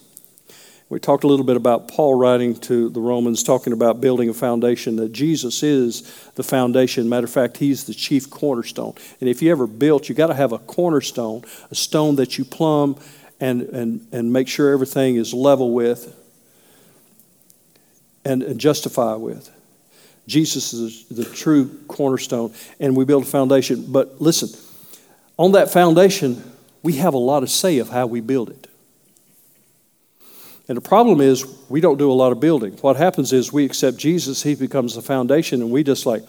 we 0.92 1.00
talked 1.00 1.24
a 1.24 1.28
little 1.28 1.46
bit 1.46 1.56
about 1.56 1.88
Paul 1.88 2.16
writing 2.16 2.54
to 2.62 2.90
the 2.90 3.00
Romans, 3.00 3.44
talking 3.44 3.72
about 3.72 4.02
building 4.02 4.28
a 4.28 4.34
foundation, 4.34 4.98
that 4.98 5.14
Jesus 5.14 5.64
is 5.64 6.02
the 6.36 6.44
foundation. 6.44 7.08
Matter 7.08 7.24
of 7.24 7.32
fact, 7.32 7.56
he's 7.56 7.86
the 7.86 7.94
chief 7.94 8.30
cornerstone. 8.30 8.94
And 9.22 9.30
if 9.30 9.42
you 9.42 9.52
ever 9.52 9.68
built, 9.68 10.10
you 10.10 10.16
got 10.16 10.28
to 10.28 10.34
have 10.34 10.52
a 10.52 10.58
cornerstone, 10.58 11.44
a 11.72 11.76
stone 11.76 12.18
that 12.18 12.38
you 12.38 12.44
plumb 12.44 13.00
and, 13.40 13.62
and, 13.62 14.06
and 14.12 14.34
make 14.34 14.50
sure 14.50 14.74
everything 14.74 15.16
is 15.16 15.34
level 15.34 15.74
with 15.74 16.14
and, 18.26 18.44
and 18.44 18.60
justify 18.60 19.16
with. 19.16 19.50
Jesus 20.28 20.74
is 20.74 21.06
the 21.06 21.24
true 21.24 21.70
cornerstone, 21.88 22.54
and 22.82 22.98
we 22.98 23.06
build 23.06 23.24
a 23.24 23.28
foundation. 23.28 23.86
But 23.88 24.22
listen, 24.22 24.50
on 25.38 25.54
that 25.54 25.72
foundation, 25.72 26.44
we 26.84 26.98
have 26.98 27.14
a 27.14 27.18
lot 27.18 27.44
of 27.44 27.50
say 27.50 27.78
of 27.78 27.88
how 27.88 28.08
we 28.08 28.20
build 28.20 28.50
it. 28.50 28.68
And 30.72 30.78
the 30.78 30.88
problem 30.88 31.20
is, 31.20 31.44
we 31.68 31.82
don't 31.82 31.98
do 31.98 32.10
a 32.10 32.14
lot 32.14 32.32
of 32.32 32.40
building. 32.40 32.72
What 32.78 32.96
happens 32.96 33.34
is 33.34 33.52
we 33.52 33.66
accept 33.66 33.98
Jesus, 33.98 34.42
He 34.42 34.56
becomes 34.56 34.96
the 34.96 35.02
foundation, 35.02 35.62
and 35.62 35.70
we 35.70 35.84
just 35.84 36.06
like, 36.06 36.24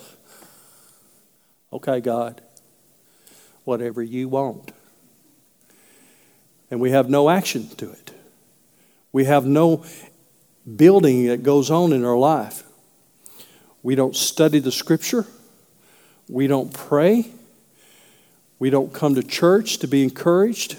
okay, 1.72 2.00
God, 2.00 2.40
whatever 3.62 4.02
you 4.02 4.28
want. 4.28 4.72
And 6.72 6.80
we 6.80 6.90
have 6.90 7.08
no 7.08 7.30
action 7.30 7.68
to 7.76 7.92
it. 7.92 8.10
We 9.12 9.26
have 9.26 9.46
no 9.46 9.84
building 10.74 11.26
that 11.28 11.44
goes 11.44 11.70
on 11.70 11.92
in 11.92 12.04
our 12.04 12.18
life. 12.18 12.64
We 13.84 13.94
don't 13.94 14.16
study 14.16 14.58
the 14.58 14.72
scripture. 14.72 15.24
We 16.28 16.48
don't 16.48 16.74
pray. 16.74 17.30
We 18.58 18.70
don't 18.70 18.92
come 18.92 19.14
to 19.14 19.22
church 19.22 19.78
to 19.78 19.86
be 19.86 20.02
encouraged. 20.02 20.78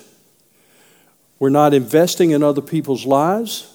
We're 1.44 1.50
not 1.50 1.74
investing 1.74 2.32
in 2.32 2.42
other 2.42 2.62
people's 2.62 3.06
lives. 3.06 3.70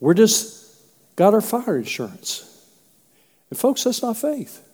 We're 0.00 0.14
just 0.14 0.74
got 1.14 1.34
our 1.34 1.42
fire 1.42 1.76
insurance. 1.76 2.64
And 3.50 3.58
folks, 3.58 3.84
that's 3.84 4.00
not 4.00 4.16
faith. 4.16 4.66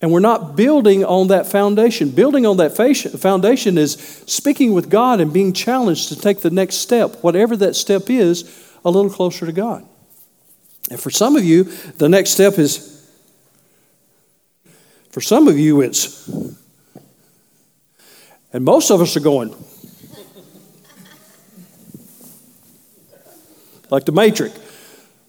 And 0.00 0.10
we're 0.10 0.20
not 0.20 0.56
building 0.56 1.04
on 1.04 1.28
that 1.28 1.48
foundation. 1.48 2.08
Building 2.08 2.46
on 2.46 2.56
that 2.56 2.74
foundation 2.74 3.76
is 3.76 3.92
speaking 4.26 4.72
with 4.72 4.88
God 4.88 5.20
and 5.20 5.34
being 5.34 5.52
challenged 5.52 6.08
to 6.08 6.16
take 6.16 6.40
the 6.40 6.48
next 6.48 6.76
step, 6.76 7.16
whatever 7.22 7.54
that 7.58 7.76
step 7.76 8.08
is, 8.08 8.72
a 8.86 8.90
little 8.90 9.10
closer 9.10 9.44
to 9.44 9.52
God. 9.52 9.86
And 10.90 10.98
for 10.98 11.10
some 11.10 11.36
of 11.36 11.44
you, 11.44 11.64
the 11.64 12.08
next 12.08 12.30
step 12.30 12.58
is, 12.58 13.06
for 15.10 15.20
some 15.20 15.46
of 15.46 15.58
you, 15.58 15.82
it's, 15.82 16.26
and 18.54 18.64
most 18.64 18.90
of 18.90 19.02
us 19.02 19.14
are 19.14 19.20
going, 19.20 19.54
like 23.92 24.06
the 24.06 24.12
Matrix. 24.12 24.58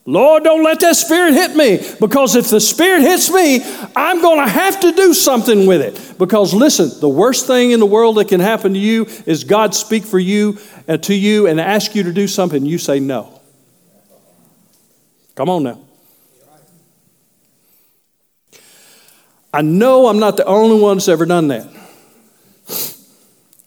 Lord, 0.05 0.43
don't 0.43 0.63
let 0.63 0.79
that 0.79 0.95
spirit 0.95 1.33
hit 1.33 1.55
me 1.55 1.79
because 1.99 2.35
if 2.35 2.49
the 2.49 2.59
spirit 2.59 3.01
hits 3.01 3.31
me, 3.31 3.61
I'm 3.95 4.21
going 4.21 4.43
to 4.43 4.49
have 4.49 4.79
to 4.81 4.91
do 4.91 5.13
something 5.13 5.65
with 5.65 5.81
it. 5.81 6.17
Because 6.17 6.53
listen, 6.53 6.99
the 6.99 7.09
worst 7.09 7.45
thing 7.45 7.71
in 7.71 7.79
the 7.79 7.85
world 7.85 8.17
that 8.17 8.27
can 8.27 8.39
happen 8.39 8.73
to 8.73 8.79
you 8.79 9.05
is 9.25 9.43
God 9.43 9.75
speak 9.75 10.03
for 10.03 10.19
you 10.19 10.57
and 10.87 10.99
uh, 10.99 11.03
to 11.03 11.13
you 11.13 11.47
and 11.47 11.59
ask 11.59 11.93
you 11.93 12.03
to 12.03 12.11
do 12.11 12.27
something. 12.27 12.65
You 12.65 12.77
say 12.77 12.99
no. 12.99 13.41
Come 15.35 15.49
on 15.49 15.63
now. 15.63 15.79
I 19.53 19.61
know 19.61 20.07
I'm 20.07 20.19
not 20.19 20.35
the 20.37 20.45
only 20.45 20.81
one 20.81 20.97
that's 20.97 21.07
ever 21.07 21.25
done 21.25 21.47
that. 21.49 21.67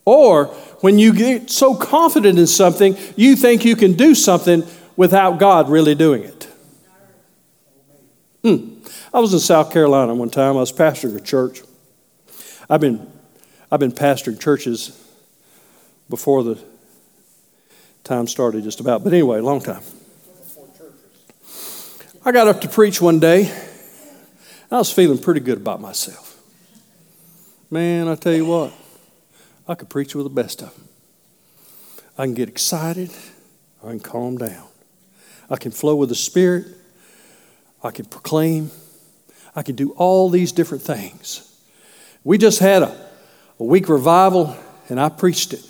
Or 0.05 0.47
when 0.81 0.99
you 0.99 1.13
get 1.13 1.51
so 1.51 1.75
confident 1.75 2.39
in 2.39 2.47
something, 2.47 2.97
you 3.17 3.37
think 3.37 3.65
you 3.65 3.77
can 3.77 3.95
do 3.95 4.15
something 4.15 4.65
without 4.97 5.39
God 5.39 5.69
really 5.69 5.95
doing 5.95 6.23
it. 6.23 6.49
Hmm. 8.43 8.77
I 9.13 9.21
was 9.21 9.33
in 9.33 9.41
South 9.41 9.73
Carolina 9.73 10.15
one 10.15 10.31
time. 10.31 10.57
I 10.57 10.61
was 10.61 10.73
pastoring 10.73 11.17
a 11.17 11.21
church. 11.21 11.63
I've 12.69 12.81
been, 12.81 13.11
I've 13.71 13.81
been 13.81 13.93
pastoring 13.93 14.41
churches 14.41 15.03
before 16.09 16.43
the 16.43 16.59
time 18.05 18.27
started, 18.27 18.63
just 18.63 18.81
about. 18.81 19.03
But 19.03 19.13
anyway, 19.13 19.41
long 19.41 19.61
time. 19.61 19.83
I 22.25 22.33
got 22.33 22.49
up 22.49 22.61
to 22.63 22.69
preach 22.69 23.01
one 23.01 23.21
day. 23.21 23.53
I 24.71 24.79
was 24.79 24.93
feeling 24.93 25.19
pretty 25.19 25.41
good 25.41 25.59
about 25.59 25.81
myself. 25.81 26.41
Man, 27.71 28.09
I 28.09 28.15
tell 28.15 28.33
you 28.33 28.47
what, 28.47 28.73
I 29.67 29.75
could 29.75 29.89
preach 29.89 30.15
with 30.15 30.25
the 30.25 30.31
best 30.31 30.63
of 30.63 30.75
them. 30.75 30.89
I 32.19 32.25
can 32.25 32.35
get 32.35 32.49
excited, 32.49 33.11
I 33.83 33.89
can 33.89 34.01
calm 34.01 34.39
down. 34.39 34.67
I 35.49 35.57
can 35.57 35.71
flow 35.71 35.97
with 35.97 36.09
the 36.09 36.15
Spirit. 36.15 36.67
I 37.83 37.91
can 37.91 38.05
proclaim. 38.05 38.71
I 39.55 39.63
can 39.63 39.77
do 39.77 39.91
all 39.93 40.29
these 40.29 40.53
different 40.53 40.83
things. 40.83 41.43
We 42.25 42.39
just 42.39 42.59
had 42.59 42.83
a, 42.83 43.09
a 43.59 43.65
week 43.65 43.89
revival, 43.89 44.57
and 44.89 45.01
I 45.01 45.09
preached 45.09 45.53
it. 45.53 45.65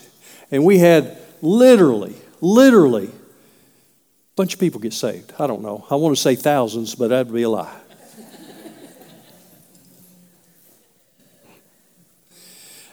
And 0.50 0.64
we 0.64 0.78
had 0.78 1.18
literally, 1.42 2.14
literally, 2.40 3.06
a 3.06 4.36
bunch 4.36 4.54
of 4.54 4.60
people 4.60 4.80
get 4.80 4.92
saved. 4.92 5.32
I 5.38 5.46
don't 5.46 5.62
know. 5.62 5.86
I 5.90 5.96
want 5.96 6.16
to 6.16 6.20
say 6.20 6.34
thousands, 6.34 6.94
but 6.94 7.08
that'd 7.08 7.32
be 7.32 7.42
a 7.42 7.50
lie. 7.50 7.76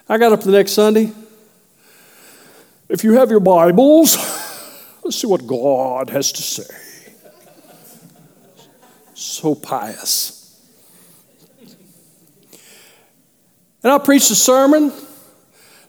I 0.10 0.17
got 0.17 0.34
up 0.34 0.41
the 0.41 0.52
next 0.52 0.74
Sunday. 0.74 1.12
If 2.89 3.04
you 3.04 3.13
have 3.13 3.32
your 3.32 3.39
Bibles, 3.39 4.17
let's 5.04 5.18
see 5.18 5.28
what 5.28 5.46
God 5.46 6.10
has 6.10 6.32
to 6.32 6.42
say. 6.42 6.76
So 9.13 9.56
pious. 9.56 10.39
And 13.84 13.92
I 13.92 13.98
preached 13.98 14.32
a 14.32 14.36
sermon 14.36 14.92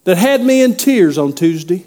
that 0.04 0.18
had 0.18 0.42
me 0.44 0.62
in 0.62 0.76
tears 0.76 1.16
on 1.16 1.32
Tuesday 1.32 1.84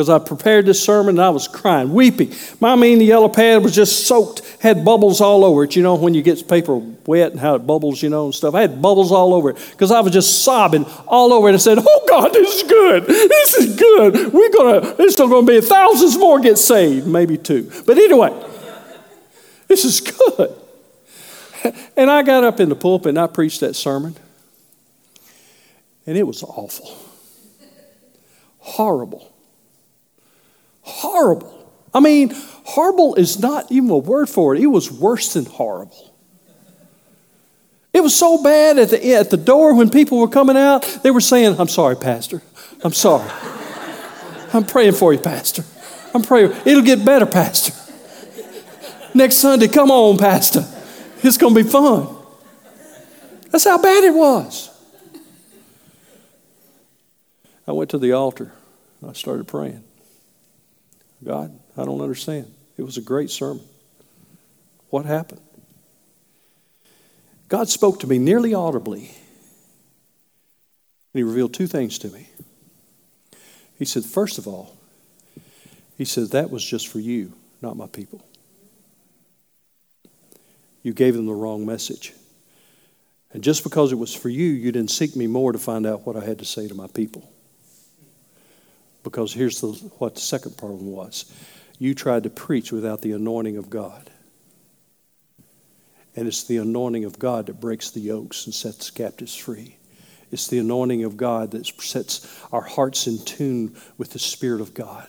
because 0.00 0.08
I 0.08 0.18
prepared 0.18 0.64
this 0.64 0.82
sermon 0.82 1.18
and 1.18 1.20
I 1.20 1.28
was 1.28 1.46
crying, 1.46 1.92
weeping. 1.92 2.32
My 2.58 2.74
mean, 2.74 3.00
the 3.00 3.04
yellow 3.04 3.28
pad 3.28 3.62
was 3.62 3.74
just 3.74 4.06
soaked, 4.06 4.40
had 4.58 4.82
bubbles 4.82 5.20
all 5.20 5.44
over 5.44 5.64
it. 5.64 5.76
You 5.76 5.82
know, 5.82 5.94
when 5.94 6.14
you 6.14 6.22
get 6.22 6.48
paper 6.48 6.76
wet 7.04 7.32
and 7.32 7.38
how 7.38 7.56
it 7.56 7.66
bubbles, 7.66 8.02
you 8.02 8.08
know, 8.08 8.24
and 8.24 8.34
stuff. 8.34 8.54
I 8.54 8.62
had 8.62 8.80
bubbles 8.80 9.12
all 9.12 9.34
over 9.34 9.50
it 9.50 9.58
because 9.72 9.90
I 9.90 10.00
was 10.00 10.14
just 10.14 10.42
sobbing 10.42 10.86
all 11.06 11.34
over 11.34 11.50
it 11.50 11.52
and 11.52 11.60
said, 11.60 11.76
Oh 11.78 12.04
God, 12.08 12.32
this 12.32 12.62
is 12.62 12.62
good. 12.62 13.04
This 13.04 13.54
is 13.56 13.76
good. 13.76 14.32
We're 14.32 14.52
gonna, 14.52 14.94
there's 14.94 15.12
still 15.12 15.28
gonna 15.28 15.46
be 15.46 15.60
thousands 15.60 16.16
more 16.16 16.40
get 16.40 16.56
saved, 16.56 17.06
maybe 17.06 17.36
two. 17.36 17.70
But 17.84 17.98
anyway, 17.98 18.32
this 19.68 19.84
is 19.84 20.00
good. 20.00 20.56
And 21.94 22.10
I 22.10 22.22
got 22.22 22.42
up 22.42 22.58
in 22.58 22.70
the 22.70 22.74
pulpit 22.74 23.10
and 23.10 23.18
I 23.18 23.26
preached 23.26 23.60
that 23.60 23.76
sermon. 23.76 24.16
And 26.06 26.16
it 26.16 26.26
was 26.26 26.42
awful. 26.42 26.96
Horrible. 28.60 29.30
Horrible. 30.90 31.72
I 31.94 32.00
mean, 32.00 32.32
horrible 32.34 33.14
is 33.14 33.38
not 33.38 33.70
even 33.70 33.90
a 33.90 33.98
word 33.98 34.28
for 34.28 34.54
it. 34.54 34.60
It 34.60 34.66
was 34.66 34.90
worse 34.90 35.32
than 35.34 35.44
horrible. 35.44 36.14
It 37.92 38.00
was 38.00 38.14
so 38.14 38.42
bad 38.42 38.78
at 38.78 38.90
the, 38.90 39.14
at 39.14 39.30
the 39.30 39.36
door 39.36 39.74
when 39.74 39.90
people 39.90 40.18
were 40.18 40.28
coming 40.28 40.56
out, 40.56 40.82
they 41.02 41.10
were 41.10 41.20
saying, 41.20 41.58
I'm 41.58 41.68
sorry, 41.68 41.96
Pastor. 41.96 42.42
I'm 42.84 42.92
sorry. 42.92 43.30
I'm 44.52 44.64
praying 44.64 44.92
for 44.92 45.12
you, 45.12 45.18
Pastor. 45.18 45.64
I'm 46.12 46.22
praying. 46.22 46.52
It'll 46.64 46.82
get 46.82 47.04
better, 47.04 47.26
Pastor. 47.26 47.72
Next 49.14 49.36
Sunday, 49.36 49.68
come 49.68 49.90
on, 49.90 50.18
Pastor. 50.18 50.64
It's 51.22 51.36
going 51.36 51.54
to 51.54 51.64
be 51.64 51.68
fun. 51.68 52.16
That's 53.50 53.64
how 53.64 53.80
bad 53.80 54.04
it 54.04 54.14
was. 54.14 54.70
I 57.66 57.72
went 57.72 57.90
to 57.90 57.98
the 57.98 58.12
altar. 58.12 58.52
And 59.00 59.10
I 59.10 59.12
started 59.14 59.46
praying. 59.46 59.84
God, 61.24 61.58
I 61.76 61.84
don't 61.84 62.00
understand. 62.00 62.52
It 62.76 62.82
was 62.82 62.96
a 62.96 63.02
great 63.02 63.30
sermon. 63.30 63.64
What 64.88 65.06
happened? 65.06 65.42
God 67.48 67.68
spoke 67.68 68.00
to 68.00 68.06
me 68.06 68.18
nearly 68.18 68.54
audibly. 68.54 69.00
And 71.12 71.18
he 71.18 71.22
revealed 71.22 71.52
two 71.52 71.66
things 71.66 71.98
to 71.98 72.08
me. 72.08 72.28
He 73.78 73.84
said, 73.84 74.04
first 74.04 74.38
of 74.38 74.46
all, 74.46 74.76
he 75.98 76.04
said, 76.04 76.30
that 76.30 76.50
was 76.50 76.64
just 76.64 76.88
for 76.88 77.00
you, 77.00 77.32
not 77.60 77.76
my 77.76 77.86
people. 77.86 78.24
You 80.82 80.94
gave 80.94 81.14
them 81.14 81.26
the 81.26 81.34
wrong 81.34 81.66
message. 81.66 82.14
And 83.32 83.44
just 83.44 83.62
because 83.62 83.92
it 83.92 83.96
was 83.96 84.14
for 84.14 84.28
you, 84.28 84.46
you 84.46 84.72
didn't 84.72 84.90
seek 84.90 85.14
me 85.14 85.26
more 85.26 85.52
to 85.52 85.58
find 85.58 85.86
out 85.86 86.06
what 86.06 86.16
I 86.16 86.24
had 86.24 86.38
to 86.38 86.44
say 86.44 86.68
to 86.68 86.74
my 86.74 86.86
people. 86.86 87.30
Because 89.02 89.32
here's 89.32 89.60
the, 89.60 89.68
what 89.98 90.14
the 90.14 90.20
second 90.20 90.56
problem 90.56 90.90
was 90.92 91.32
you 91.78 91.94
tried 91.94 92.24
to 92.24 92.30
preach 92.30 92.72
without 92.72 93.00
the 93.00 93.12
anointing 93.12 93.56
of 93.56 93.70
God. 93.70 94.10
And 96.14 96.28
it's 96.28 96.44
the 96.44 96.58
anointing 96.58 97.04
of 97.04 97.18
God 97.18 97.46
that 97.46 97.60
breaks 97.60 97.90
the 97.90 98.00
yokes 98.00 98.44
and 98.44 98.54
sets 98.54 98.90
captives 98.90 99.34
free. 99.34 99.76
It's 100.30 100.46
the 100.46 100.58
anointing 100.58 101.04
of 101.04 101.16
God 101.16 101.52
that 101.52 101.66
sets 101.66 102.44
our 102.52 102.60
hearts 102.60 103.06
in 103.06 103.24
tune 103.24 103.76
with 103.96 104.10
the 104.10 104.18
Spirit 104.18 104.60
of 104.60 104.74
God. 104.74 105.08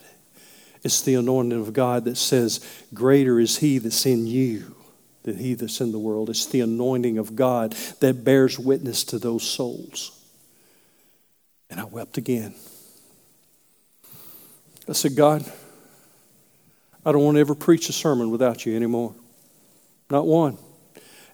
It's 0.83 1.01
the 1.01 1.15
anointing 1.15 1.59
of 1.59 1.73
God 1.73 2.05
that 2.05 2.17
says, 2.17 2.65
Greater 2.93 3.39
is 3.39 3.57
He 3.57 3.77
that's 3.77 4.05
in 4.05 4.25
you 4.25 4.75
than 5.23 5.37
He 5.37 5.53
that's 5.53 5.81
in 5.81 5.91
the 5.91 5.99
world. 5.99 6.29
It's 6.29 6.47
the 6.47 6.61
anointing 6.61 7.17
of 7.17 7.35
God 7.35 7.73
that 7.99 8.23
bears 8.23 8.57
witness 8.57 9.03
to 9.05 9.19
those 9.19 9.43
souls. 9.43 10.17
And 11.69 11.79
I 11.79 11.83
wept 11.83 12.17
again. 12.17 12.55
I 14.91 14.93
said, 14.93 15.15
God, 15.15 15.49
I 17.05 17.13
don't 17.13 17.23
want 17.23 17.35
to 17.35 17.39
ever 17.39 17.55
preach 17.55 17.87
a 17.87 17.93
sermon 17.93 18.29
without 18.29 18.65
you 18.65 18.75
anymore. 18.75 19.15
Not 20.09 20.27
one. 20.27 20.57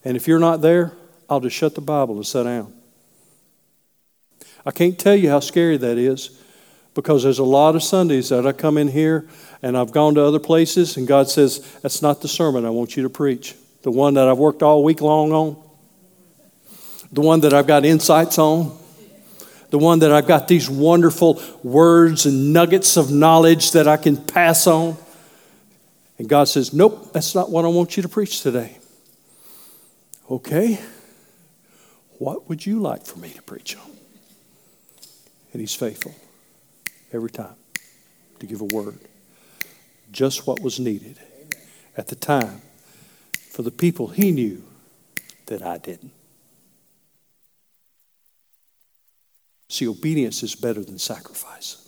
And 0.06 0.16
if 0.16 0.28
you're 0.28 0.38
not 0.38 0.62
there, 0.62 0.94
I'll 1.28 1.40
just 1.40 1.56
shut 1.56 1.74
the 1.74 1.82
Bible 1.82 2.18
and 2.18 2.28
sit 2.28 2.44
down. 2.44 2.72
I 4.64 4.70
can't 4.70 5.00
tell 5.00 5.16
you 5.16 5.32
how 5.32 5.40
scary 5.40 5.76
that 5.78 5.98
is 5.98 6.40
because 6.94 7.24
there's 7.24 7.40
a 7.40 7.44
lot 7.44 7.76
of 7.76 7.82
Sundays 7.82 8.30
that 8.30 8.46
I 8.46 8.52
come 8.52 8.78
in 8.78 8.90
here 8.90 9.28
and 9.64 9.76
I've 9.76 9.92
gone 9.92 10.14
to 10.14 10.22
other 10.22 10.38
places 10.38 10.96
and 10.96 11.08
God 11.08 11.28
says, 11.28 11.80
That's 11.82 12.04
not 12.04 12.22
the 12.22 12.28
sermon 12.28 12.64
I 12.64 12.70
want 12.70 12.96
you 12.96 13.02
to 13.02 13.10
preach. 13.10 13.56
The 13.82 13.90
one 13.90 14.14
that 14.14 14.28
I've 14.28 14.38
worked 14.38 14.62
all 14.62 14.84
week 14.84 15.02
long 15.02 15.32
on, 15.32 15.58
the 17.12 17.22
one 17.22 17.40
that 17.40 17.56
I've 17.56 17.66
got 17.66 17.86
insights 17.86 18.38
on 18.38 18.78
the 19.70 19.78
one 19.78 20.00
that 20.00 20.12
I've 20.12 20.28
got 20.28 20.48
these 20.48 20.70
wonderful 20.70 21.42
words 21.64 22.26
and 22.26 22.54
nuggets 22.54 22.98
of 22.98 23.12
knowledge 23.12 23.72
that 23.72 23.88
I 23.88 23.98
can 23.98 24.18
pass 24.18 24.68
on. 24.68 24.98
And 26.18 26.28
God 26.28 26.48
says, 26.48 26.74
Nope, 26.74 27.14
that's 27.14 27.36
not 27.36 27.52
what 27.52 27.66
I 27.66 27.68
want 27.68 27.98
you 27.98 28.04
to 28.04 28.10
preach 28.10 28.42
today. 28.42 28.78
Okay, 30.30 30.80
what 32.18 32.50
would 32.50 32.66
you 32.66 32.80
like 32.80 33.06
for 33.06 33.20
me 33.20 33.30
to 33.30 33.42
preach 33.42 33.76
on? 33.76 33.92
And 35.54 35.62
He's 35.62 35.76
faithful 35.76 36.16
every 37.14 37.30
time 37.30 37.56
to 38.40 38.46
give 38.46 38.62
a 38.62 38.66
word, 38.66 39.00
just 40.12 40.48
what 40.48 40.62
was 40.62 40.80
needed 40.80 41.18
at 41.96 42.08
the 42.08 42.16
time 42.16 42.62
for 43.52 43.62
the 43.62 43.72
people 43.72 44.08
He 44.08 44.32
knew 44.32 44.64
that 45.48 45.62
I 45.62 45.78
didn't. 45.78 46.12
See, 49.70 49.88
obedience 49.88 50.44
is 50.44 50.56
better 50.56 50.84
than 50.84 50.98
sacrifice. 50.98 51.88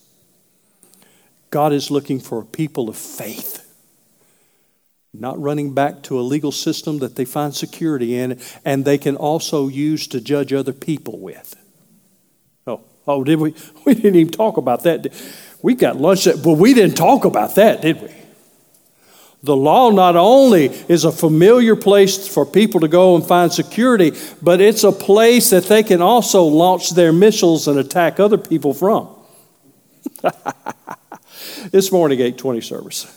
God 1.50 1.74
is 1.74 1.90
looking 1.90 2.20
for 2.20 2.42
a 2.42 2.46
people 2.46 2.90
of 2.90 2.98
faith, 2.98 3.66
not 5.14 5.40
running 5.40 5.74
back 5.74 6.04
to 6.04 6.20
a 6.20 6.22
legal 6.22 6.52
system 6.52 7.00
that 7.00 7.16
they 7.16 7.26
find 7.26 7.56
security 7.56 8.16
in 8.16 8.40
and 8.64 8.86
they 8.86 8.98
can 8.98 9.16
also 9.16 9.68
use 9.68 10.08
to 10.08 10.22
judge 10.22 10.54
other 10.54 10.74
people 10.74 11.20
with. 11.20 11.56
Oh, 12.68 12.82
oh, 13.08 13.24
did 13.24 13.40
we? 13.40 13.56
We 13.86 13.96
didn't 13.96 14.16
even 14.16 14.34
talk 14.34 14.58
about 14.58 14.84
that. 14.84 15.08
We 15.62 15.74
got 15.74 15.96
lunch, 15.96 16.26
but 16.26 16.54
we 16.54 16.74
didn't 16.74 16.96
talk 16.96 17.26
about 17.26 17.56
that, 17.56 17.82
did 17.82 18.02
we? 18.02 18.10
The 19.42 19.56
law 19.56 19.90
not 19.90 20.18
only 20.18 20.66
is 20.66 21.06
a 21.06 21.12
familiar 21.12 21.76
place 21.76 22.28
for 22.28 22.46
people 22.46 22.82
to 22.82 22.90
go 22.90 23.16
and 23.16 23.26
find 23.26 23.52
security, 23.52 24.12
but 24.42 24.60
it's 24.60 24.84
a 24.84 24.92
place 24.92 25.52
that 25.52 25.66
they 25.66 25.82
can 25.82 26.02
also 26.02 26.44
launch 26.44 26.90
their 26.90 27.14
missiles 27.14 27.68
and 27.68 27.80
attack 27.80 28.20
other 28.20 28.38
people 28.38 28.74
from. 28.74 29.08
this 31.72 31.92
morning, 31.92 32.20
820 32.20 32.62
service. 32.62 33.16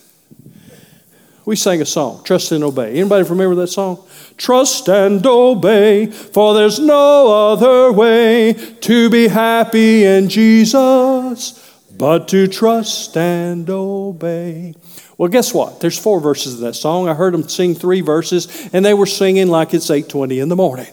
We 1.44 1.56
sang 1.56 1.82
a 1.82 1.86
song, 1.86 2.22
Trust 2.22 2.52
and 2.52 2.62
Obey. 2.62 3.00
Anybody 3.00 3.28
remember 3.28 3.56
that 3.56 3.66
song? 3.66 4.06
Trust 4.36 4.88
and 4.88 5.26
obey, 5.26 6.06
for 6.06 6.54
there's 6.54 6.78
no 6.78 7.50
other 7.50 7.92
way 7.92 8.52
to 8.82 9.10
be 9.10 9.26
happy 9.26 10.04
in 10.04 10.28
Jesus 10.28 11.58
but 11.98 12.28
to 12.28 12.46
trust 12.46 13.16
and 13.16 13.68
obey. 13.68 14.74
Well, 15.18 15.28
guess 15.28 15.52
what? 15.52 15.80
There's 15.80 15.98
four 15.98 16.20
verses 16.20 16.54
of 16.54 16.60
that 16.60 16.74
song. 16.74 17.08
I 17.08 17.14
heard 17.14 17.34
them 17.34 17.48
sing 17.48 17.74
three 17.74 18.00
verses, 18.00 18.70
and 18.72 18.84
they 18.84 18.94
were 18.94 19.06
singing 19.06 19.48
like 19.48 19.74
it's 19.74 19.90
8:20 19.90 20.40
in 20.40 20.48
the 20.48 20.56
morning. 20.56 20.88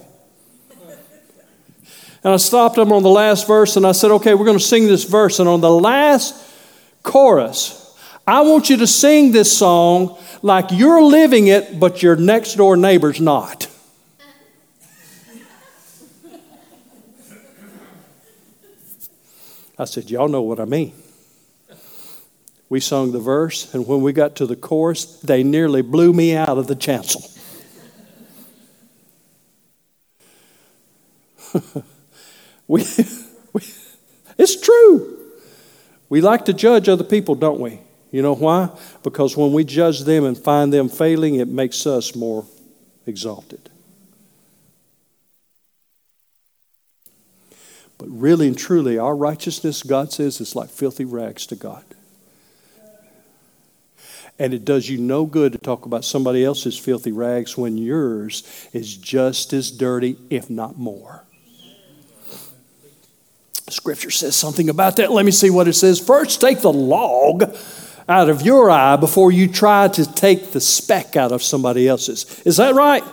And 2.21 2.33
I 2.33 2.37
stopped 2.37 2.75
them 2.75 2.91
on 2.91 3.01
the 3.01 3.09
last 3.09 3.47
verse, 3.47 3.77
and 3.77 3.87
I 3.87 3.93
said, 3.93 4.11
"Okay, 4.11 4.33
we're 4.33 4.45
going 4.45 4.57
to 4.57 4.63
sing 4.63 4.87
this 4.87 5.05
verse." 5.05 5.39
And 5.39 5.47
on 5.47 5.61
the 5.61 5.71
last 5.71 6.35
chorus, 7.01 7.95
I 8.27 8.41
want 8.41 8.69
you 8.69 8.77
to 8.77 8.87
sing 8.87 9.31
this 9.31 9.57
song 9.57 10.17
like 10.41 10.65
you're 10.71 11.01
living 11.01 11.47
it, 11.47 11.79
but 11.79 12.03
your 12.03 12.15
next 12.15 12.55
door 12.55 12.77
neighbor's 12.77 13.19
not. 13.19 13.67
I 19.79 19.85
said, 19.85 20.11
Y'all 20.11 20.27
know 20.27 20.41
what 20.41 20.59
I 20.59 20.65
mean. 20.65 20.93
We 22.69 22.79
sung 22.79 23.11
the 23.11 23.19
verse, 23.19 23.73
and 23.73 23.87
when 23.87 24.01
we 24.01 24.13
got 24.13 24.35
to 24.37 24.45
the 24.45 24.55
chorus, 24.55 25.05
they 25.21 25.41
nearly 25.41 25.81
blew 25.81 26.13
me 26.13 26.35
out 26.35 26.57
of 26.57 26.67
the 26.67 26.75
chancel. 26.75 27.23
we, 32.67 32.85
we, 33.53 33.63
it's 34.37 34.61
true. 34.61 35.17
We 36.09 36.21
like 36.21 36.45
to 36.45 36.53
judge 36.53 36.87
other 36.87 37.03
people, 37.03 37.33
don't 37.33 37.59
we? 37.59 37.81
You 38.11 38.21
know 38.21 38.35
why? 38.35 38.69
Because 39.03 39.35
when 39.35 39.51
we 39.51 39.63
judge 39.63 40.01
them 40.01 40.23
and 40.23 40.37
find 40.37 40.71
them 40.71 40.89
failing, 40.89 41.35
it 41.35 41.47
makes 41.47 41.87
us 41.87 42.15
more 42.15 42.45
exalted. 43.05 43.69
But 47.97 48.07
really 48.09 48.47
and 48.47 48.57
truly, 48.57 48.97
our 48.97 49.15
righteousness, 49.15 49.83
God 49.83 50.11
says, 50.11 50.39
is 50.39 50.55
like 50.55 50.69
filthy 50.69 51.05
rags 51.05 51.45
to 51.47 51.55
God. 51.55 51.83
And 54.39 54.53
it 54.53 54.63
does 54.63 54.89
you 54.89 54.97
no 54.97 55.25
good 55.25 55.51
to 55.51 55.57
talk 55.57 55.85
about 55.85 56.05
somebody 56.05 56.45
else's 56.45 56.77
filthy 56.77 57.11
rags 57.11 57.57
when 57.57 57.77
yours 57.77 58.43
is 58.71 58.95
just 58.95 59.51
as 59.51 59.69
dirty, 59.69 60.17
if 60.29 60.49
not 60.49 60.77
more. 60.77 61.25
Scripture 63.67 64.09
says 64.09 64.35
something 64.35 64.69
about 64.69 64.95
that. 64.95 65.11
Let 65.11 65.25
me 65.25 65.31
see 65.31 65.49
what 65.49 65.67
it 65.67 65.73
says. 65.73 65.99
First, 65.99 66.41
take 66.41 66.61
the 66.61 66.71
log 66.71 67.55
out 68.07 68.29
of 68.29 68.41
your 68.41 68.71
eye 68.71 68.95
before 68.95 69.31
you 69.31 69.47
try 69.47 69.87
to 69.89 70.11
take 70.13 70.51
the 70.51 70.61
speck 70.61 71.15
out 71.15 71.31
of 71.31 71.43
somebody 71.43 71.87
else's. 71.87 72.41
Is 72.45 72.57
that 72.57 72.73
right? 72.73 73.03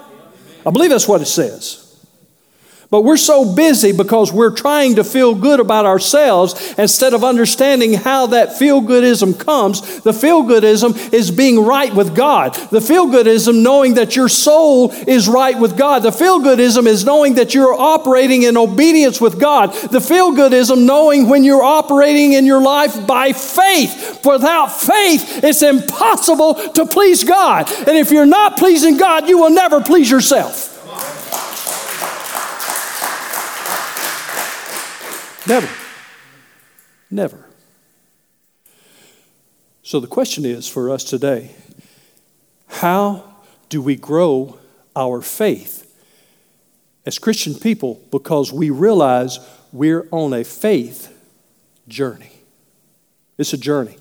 I 0.64 0.70
believe 0.70 0.90
that's 0.90 1.06
what 1.06 1.20
it 1.20 1.26
says. 1.26 1.85
But 2.88 3.02
we're 3.02 3.16
so 3.16 3.54
busy 3.54 3.90
because 3.90 4.32
we're 4.32 4.54
trying 4.54 4.96
to 4.96 5.04
feel 5.04 5.34
good 5.34 5.58
about 5.58 5.86
ourselves 5.86 6.74
instead 6.78 7.14
of 7.14 7.24
understanding 7.24 7.94
how 7.94 8.26
that 8.28 8.56
feel 8.56 8.80
goodism 8.80 9.38
comes. 9.38 10.00
The 10.00 10.12
feel 10.12 10.44
goodism 10.44 11.12
is 11.12 11.32
being 11.32 11.64
right 11.64 11.92
with 11.92 12.14
God. 12.14 12.54
The 12.70 12.80
feel 12.80 13.06
goodism 13.06 13.62
knowing 13.62 13.94
that 13.94 14.14
your 14.14 14.28
soul 14.28 14.92
is 14.92 15.26
right 15.28 15.58
with 15.58 15.76
God. 15.76 16.04
The 16.04 16.12
feel 16.12 16.38
goodism 16.38 16.86
is 16.86 17.04
knowing 17.04 17.34
that 17.34 17.54
you're 17.54 17.74
operating 17.74 18.44
in 18.44 18.56
obedience 18.56 19.20
with 19.20 19.40
God. 19.40 19.72
The 19.90 20.00
feel 20.00 20.32
goodism 20.32 20.86
knowing 20.86 21.28
when 21.28 21.42
you're 21.42 21.64
operating 21.64 22.34
in 22.34 22.46
your 22.46 22.62
life 22.62 23.04
by 23.06 23.32
faith. 23.32 24.24
Without 24.24 24.68
faith, 24.68 25.42
it's 25.42 25.62
impossible 25.62 26.54
to 26.54 26.86
please 26.86 27.24
God. 27.24 27.68
And 27.88 27.98
if 27.98 28.12
you're 28.12 28.26
not 28.26 28.56
pleasing 28.56 28.96
God, 28.96 29.28
you 29.28 29.38
will 29.38 29.50
never 29.50 29.80
please 29.80 30.08
yourself. 30.08 30.75
Never. 35.46 35.68
Never. 37.10 37.46
So 39.82 40.00
the 40.00 40.08
question 40.08 40.44
is 40.44 40.66
for 40.66 40.90
us 40.90 41.04
today 41.04 41.54
how 42.66 43.22
do 43.68 43.80
we 43.80 43.96
grow 43.96 44.58
our 44.94 45.22
faith 45.22 45.82
as 47.06 47.18
Christian 47.18 47.54
people 47.54 48.00
because 48.10 48.52
we 48.52 48.70
realize 48.70 49.38
we're 49.72 50.08
on 50.10 50.32
a 50.32 50.42
faith 50.42 51.12
journey? 51.86 52.32
It's 53.38 53.52
a 53.52 53.58
journey. 53.58 53.96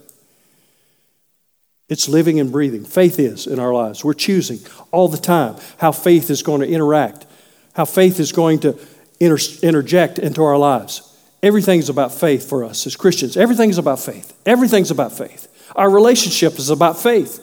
It's 1.87 2.09
living 2.09 2.39
and 2.39 2.51
breathing. 2.51 2.83
Faith 2.83 3.19
is 3.19 3.45
in 3.45 3.59
our 3.59 3.71
lives. 3.71 4.03
We're 4.03 4.13
choosing 4.13 4.59
all 4.91 5.07
the 5.07 5.17
time 5.17 5.57
how 5.77 5.91
faith 5.91 6.31
is 6.31 6.41
going 6.41 6.61
to 6.61 6.67
interact, 6.67 7.27
how 7.73 7.85
faith 7.85 8.19
is 8.19 8.31
going 8.31 8.59
to 8.61 8.79
inter- 9.19 9.37
interject 9.61 10.17
into 10.17 10.43
our 10.43 10.57
lives. 10.57 11.14
Everything's 11.45 11.89
about 11.89 12.11
faith 12.11 12.49
for 12.49 12.63
us 12.63 12.87
as 12.87 12.95
Christians. 12.95 13.37
Everything's 13.37 13.77
about 13.77 13.99
faith. 13.99 14.35
Everything's 14.47 14.89
about 14.89 15.11
faith. 15.11 15.47
Our 15.75 15.91
relationship 15.91 16.57
is 16.57 16.71
about 16.71 16.97
faith. 16.97 17.39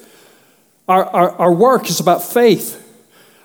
Our, 0.89 1.05
our, 1.05 1.31
our 1.31 1.53
work 1.53 1.89
is 1.89 2.01
about 2.01 2.25
faith. 2.25 2.81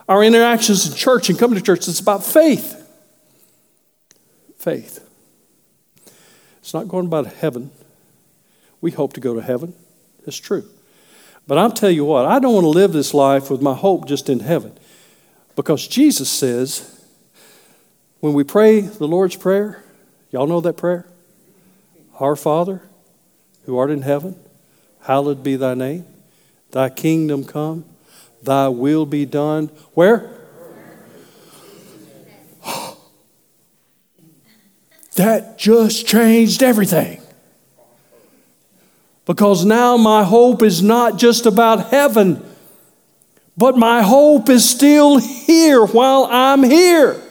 Our 0.10 0.24
interactions 0.24 0.88
in 0.90 0.96
church 0.96 1.30
and 1.30 1.38
coming 1.38 1.60
to 1.60 1.64
church 1.64 1.88
is 1.88 2.00
about 2.00 2.26
faith. 2.26 2.74
Faith. 4.58 5.08
It's 6.58 6.74
not 6.74 6.88
going 6.88 7.06
about 7.06 7.28
heaven. 7.28 7.70
We 8.82 8.90
hope 8.90 9.14
to 9.14 9.20
go 9.20 9.36
to 9.36 9.42
heaven. 9.44 9.76
It's 10.26 10.38
true. 10.38 10.66
But 11.46 11.60
I'll 11.60 11.72
tell 11.72 11.92
you 11.92 12.04
what, 12.04 12.26
I 12.26 12.40
don't 12.40 12.56
want 12.56 12.64
to 12.64 12.70
live 12.70 12.94
this 12.94 13.14
life 13.14 13.52
with 13.52 13.62
my 13.62 13.76
hope 13.76 14.08
just 14.08 14.28
in 14.28 14.40
heaven. 14.40 14.76
Because 15.56 15.88
Jesus 15.88 16.32
says, 16.32 17.00
when 18.22 18.34
we 18.34 18.44
pray 18.44 18.82
the 18.82 19.08
Lord's 19.08 19.36
Prayer, 19.36 19.84
Y'all 20.38 20.46
know 20.46 20.62
that 20.62 20.78
prayer? 20.78 21.04
Our 22.20 22.36
Father, 22.36 22.84
who 23.66 23.76
art 23.76 23.90
in 23.90 24.04
heaven, 24.04 24.36
hallowed 25.02 25.42
be 25.42 25.56
thy 25.56 25.74
name. 25.74 26.06
Thy 26.70 26.90
kingdom 26.90 27.44
come, 27.44 27.86
thy 28.44 28.68
will 28.68 29.08
be 29.08 29.26
done. 29.26 29.72
Where? 29.96 30.30
that 35.16 35.58
just 35.58 36.06
changed 36.06 36.62
everything. 36.62 37.20
Because 39.26 39.66
now 39.66 39.98
my 39.98 40.24
hope 40.24 40.62
is 40.62 40.84
not 40.84 41.18
just 41.18 41.48
about 41.48 41.88
heaven, 41.88 42.46
but 43.58 43.76
my 43.76 44.04
hope 44.04 44.50
is 44.50 44.70
still 44.70 45.18
here 45.18 45.84
while 45.84 46.26
I'm 46.30 46.62
here. 46.62 47.24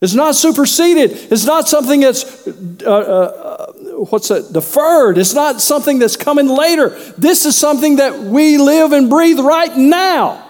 It's 0.00 0.14
not 0.14 0.34
superseded. 0.34 1.10
It's 1.30 1.44
not 1.44 1.68
something 1.68 2.00
that's, 2.00 2.46
uh, 2.46 2.90
uh, 2.90 3.72
what's 4.08 4.28
that, 4.28 4.52
deferred. 4.52 5.18
It's 5.18 5.34
not 5.34 5.60
something 5.60 5.98
that's 5.98 6.16
coming 6.16 6.48
later. 6.48 6.90
This 7.18 7.44
is 7.44 7.56
something 7.56 7.96
that 7.96 8.18
we 8.18 8.56
live 8.56 8.92
and 8.92 9.10
breathe 9.10 9.38
right 9.38 9.76
now. 9.76 10.46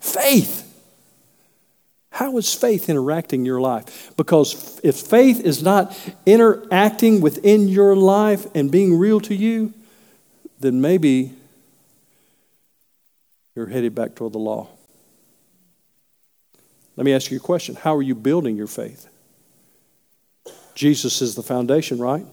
Faith. 0.00 0.60
How 2.10 2.36
is 2.38 2.54
faith 2.54 2.88
interacting 2.88 3.40
in 3.40 3.46
your 3.46 3.60
life? 3.60 4.12
Because 4.16 4.80
if 4.82 4.96
faith 4.96 5.40
is 5.40 5.62
not 5.62 5.98
interacting 6.24 7.20
within 7.20 7.68
your 7.68 7.96
life 7.96 8.46
and 8.54 8.70
being 8.70 8.98
real 8.98 9.20
to 9.20 9.34
you, 9.34 9.74
then 10.60 10.80
maybe 10.80 11.34
you're 13.54 13.66
headed 13.66 13.94
back 13.94 14.14
toward 14.14 14.32
the 14.32 14.38
law. 14.38 14.68
Let 16.96 17.04
me 17.04 17.12
ask 17.12 17.30
you 17.30 17.38
a 17.38 17.40
question 17.40 17.74
How 17.74 17.96
are 17.96 18.02
you 18.02 18.14
building 18.14 18.56
your 18.56 18.66
faith? 18.66 19.08
Jesus 20.74 21.20
is 21.20 21.34
the 21.34 21.42
foundation, 21.42 21.98
right? 21.98 22.26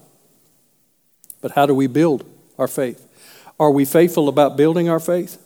But 1.40 1.52
how 1.52 1.66
do 1.66 1.74
we 1.74 1.86
build 1.86 2.24
our 2.58 2.68
faith? 2.68 3.06
Are 3.58 3.70
we 3.70 3.84
faithful 3.84 4.28
about 4.28 4.56
building 4.56 4.88
our 4.88 5.00
faith? 5.00 5.38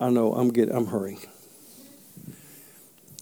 I 0.00 0.10
know 0.10 0.34
I'm 0.34 0.50
getting 0.50 0.74
I'm 0.74 0.86
hurrying. 0.86 1.20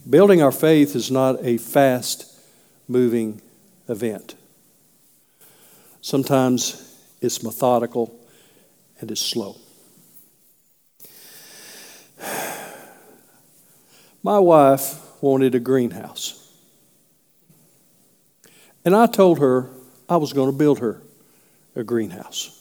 Building 0.08 0.42
our 0.42 0.52
faith 0.52 0.96
is 0.96 1.10
not 1.10 1.44
a 1.44 1.58
fast 1.58 2.40
moving 2.88 3.40
event. 3.88 4.34
Sometimes 6.00 6.98
it's 7.20 7.42
methodical 7.42 8.18
and 9.00 9.10
it's 9.10 9.20
slow. 9.20 9.56
My 14.22 14.38
wife 14.38 15.00
wanted 15.20 15.54
a 15.54 15.60
greenhouse. 15.60 16.38
And 18.84 18.94
I 18.94 19.06
told 19.06 19.38
her 19.38 19.70
I 20.08 20.16
was 20.16 20.32
going 20.32 20.50
to 20.50 20.56
build 20.56 20.78
her 20.78 21.02
a 21.74 21.82
greenhouse. 21.82 22.58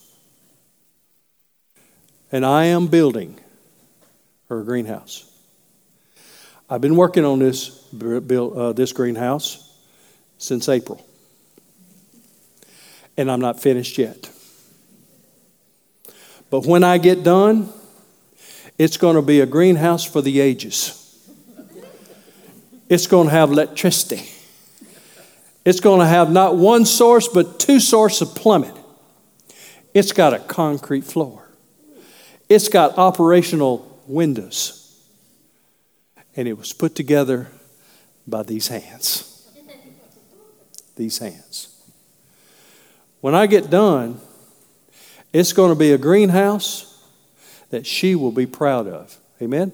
And 2.31 2.45
I 2.45 2.65
am 2.65 2.87
building 2.87 3.39
her 4.49 4.61
a 4.61 4.63
greenhouse. 4.63 5.29
I've 6.69 6.81
been 6.81 6.95
working 6.95 7.25
on 7.25 7.39
this, 7.39 7.85
uh, 7.93 8.73
this 8.73 8.93
greenhouse 8.93 9.77
since 10.37 10.69
April. 10.69 11.05
And 13.17 13.29
I'm 13.29 13.41
not 13.41 13.59
finished 13.59 13.97
yet. 13.97 14.31
But 16.49 16.65
when 16.65 16.83
I 16.83 16.97
get 16.97 17.23
done, 17.23 17.69
it's 18.77 18.97
going 18.97 19.15
to 19.15 19.21
be 19.21 19.41
a 19.41 19.45
greenhouse 19.45 20.03
for 20.03 20.21
the 20.21 20.39
ages. 20.39 21.00
It's 22.91 23.07
going 23.07 23.29
to 23.29 23.33
have 23.33 23.51
electricity. 23.51 24.29
It's 25.63 25.79
going 25.79 26.01
to 26.01 26.05
have 26.05 26.29
not 26.29 26.57
one 26.57 26.83
source, 26.83 27.25
but 27.25 27.57
two 27.57 27.79
sources 27.79 28.21
of 28.21 28.35
plumbing. 28.35 28.77
It's 29.93 30.11
got 30.11 30.33
a 30.33 30.39
concrete 30.39 31.05
floor. 31.05 31.47
It's 32.49 32.67
got 32.67 32.97
operational 32.97 33.97
windows. 34.07 35.01
And 36.35 36.49
it 36.49 36.57
was 36.57 36.73
put 36.73 36.93
together 36.93 37.47
by 38.27 38.43
these 38.43 38.67
hands. 38.67 39.49
These 40.97 41.19
hands. 41.19 41.81
When 43.21 43.33
I 43.33 43.45
get 43.45 43.69
done, 43.69 44.19
it's 45.31 45.53
going 45.53 45.69
to 45.69 45.79
be 45.79 45.93
a 45.93 45.97
greenhouse 45.97 47.07
that 47.69 47.87
she 47.87 48.15
will 48.15 48.33
be 48.33 48.45
proud 48.45 48.89
of. 48.89 49.17
Amen? 49.41 49.71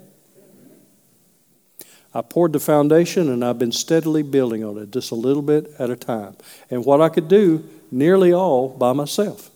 I 2.17 2.23
poured 2.23 2.53
the 2.53 2.59
foundation 2.59 3.29
and 3.29 3.45
I've 3.45 3.59
been 3.59 3.71
steadily 3.71 4.23
building 4.23 4.63
on 4.63 4.79
it, 4.79 4.89
just 4.89 5.11
a 5.11 5.15
little 5.15 5.43
bit 5.43 5.71
at 5.77 5.91
a 5.91 5.95
time. 5.95 6.35
And 6.71 6.83
what 6.83 6.99
I 6.99 7.09
could 7.09 7.27
do, 7.27 7.63
nearly 7.91 8.33
all 8.33 8.69
by 8.69 8.91
myself. 8.93 9.51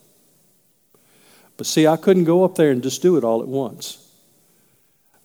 But 1.57 1.65
see, 1.65 1.87
I 1.87 1.97
couldn't 1.97 2.25
go 2.25 2.43
up 2.43 2.53
there 2.53 2.69
and 2.69 2.83
just 2.83 3.01
do 3.01 3.17
it 3.17 3.23
all 3.23 3.41
at 3.41 3.47
once. 3.47 4.07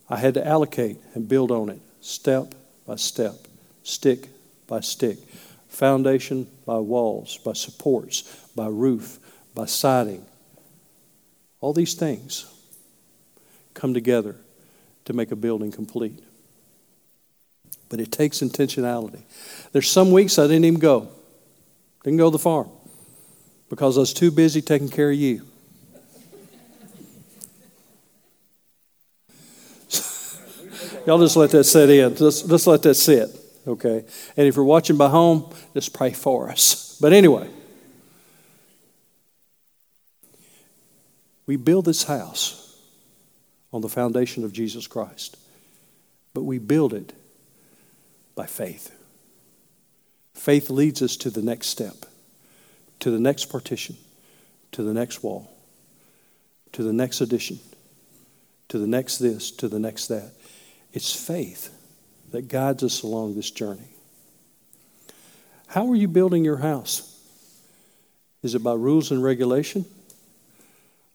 I 0.09 0.17
had 0.17 0.33
to 0.33 0.47
allocate 0.47 0.97
and 1.13 1.29
build 1.29 1.51
on 1.51 1.69
it 1.69 1.79
step 2.01 2.55
by 2.87 2.95
step, 2.95 3.35
stick 3.83 4.29
by 4.65 4.79
stick, 4.79 5.19
foundation 5.67 6.47
by 6.65 6.79
walls, 6.79 7.37
by 7.45 7.53
supports, 7.53 8.23
by 8.55 8.65
roof, 8.65 9.19
by 9.53 9.65
siding. 9.65 10.25
All 11.61 11.73
these 11.73 11.93
things 11.93 12.51
come 13.75 13.93
together 13.93 14.37
to 15.05 15.13
make 15.13 15.31
a 15.31 15.35
building 15.35 15.71
complete. 15.71 16.23
But 17.89 17.99
it 17.99 18.11
takes 18.11 18.39
intentionality. 18.39 19.21
There's 19.71 19.89
some 19.89 20.11
weeks 20.11 20.37
I 20.37 20.43
didn't 20.43 20.65
even 20.65 20.79
go. 20.79 21.09
Didn't 22.03 22.17
go 22.17 22.27
to 22.29 22.31
the 22.31 22.39
farm 22.39 22.69
because 23.69 23.97
I 23.97 24.01
was 24.01 24.13
too 24.13 24.31
busy 24.31 24.61
taking 24.61 24.89
care 24.89 25.09
of 25.11 25.17
you. 25.17 25.45
Y'all 31.05 31.19
just 31.19 31.35
let 31.35 31.51
that 31.51 31.63
sit 31.65 31.89
in. 31.89 32.15
Just, 32.15 32.49
just 32.49 32.67
let 32.67 32.81
that 32.83 32.95
sit, 32.95 33.29
okay? 33.65 34.05
And 34.35 34.47
if 34.47 34.55
you're 34.55 34.65
watching 34.65 34.97
by 34.97 35.09
home, 35.09 35.53
just 35.73 35.93
pray 35.93 36.11
for 36.11 36.49
us. 36.49 36.97
But 36.99 37.13
anyway, 37.13 37.49
we 41.45 41.55
build 41.55 41.85
this 41.85 42.03
house 42.03 42.77
on 43.71 43.81
the 43.81 43.89
foundation 43.89 44.43
of 44.43 44.53
Jesus 44.53 44.87
Christ, 44.87 45.37
but 46.33 46.43
we 46.43 46.57
build 46.57 46.93
it 46.93 47.13
by 48.37 48.45
faith. 48.45 48.93
Faith 50.33 50.69
leads 50.69 51.01
us 51.01 51.17
to 51.17 51.29
the 51.29 51.41
next 51.41 51.67
step, 51.67 52.05
to 52.99 53.11
the 53.11 53.19
next 53.19 53.45
partition, 53.45 53.97
to 54.71 54.83
the 54.83 54.93
next 54.93 55.23
wall, 55.23 55.51
to 56.71 56.83
the 56.83 56.93
next 56.93 57.19
addition, 57.19 57.59
to 58.69 58.77
the 58.77 58.87
next 58.87 59.17
this, 59.17 59.51
to 59.51 59.67
the 59.67 59.79
next 59.79 60.07
that. 60.07 60.31
It's 60.93 61.13
faith 61.13 61.73
that 62.31 62.47
guides 62.47 62.83
us 62.83 63.01
along 63.01 63.35
this 63.35 63.51
journey. 63.51 63.89
How 65.67 65.89
are 65.89 65.95
you 65.95 66.07
building 66.07 66.45
your 66.45 66.57
house? 66.57 67.19
Is 68.43 68.55
it 68.55 68.63
by 68.63 68.73
rules 68.73 69.11
and 69.11 69.21
regulation? 69.23 69.85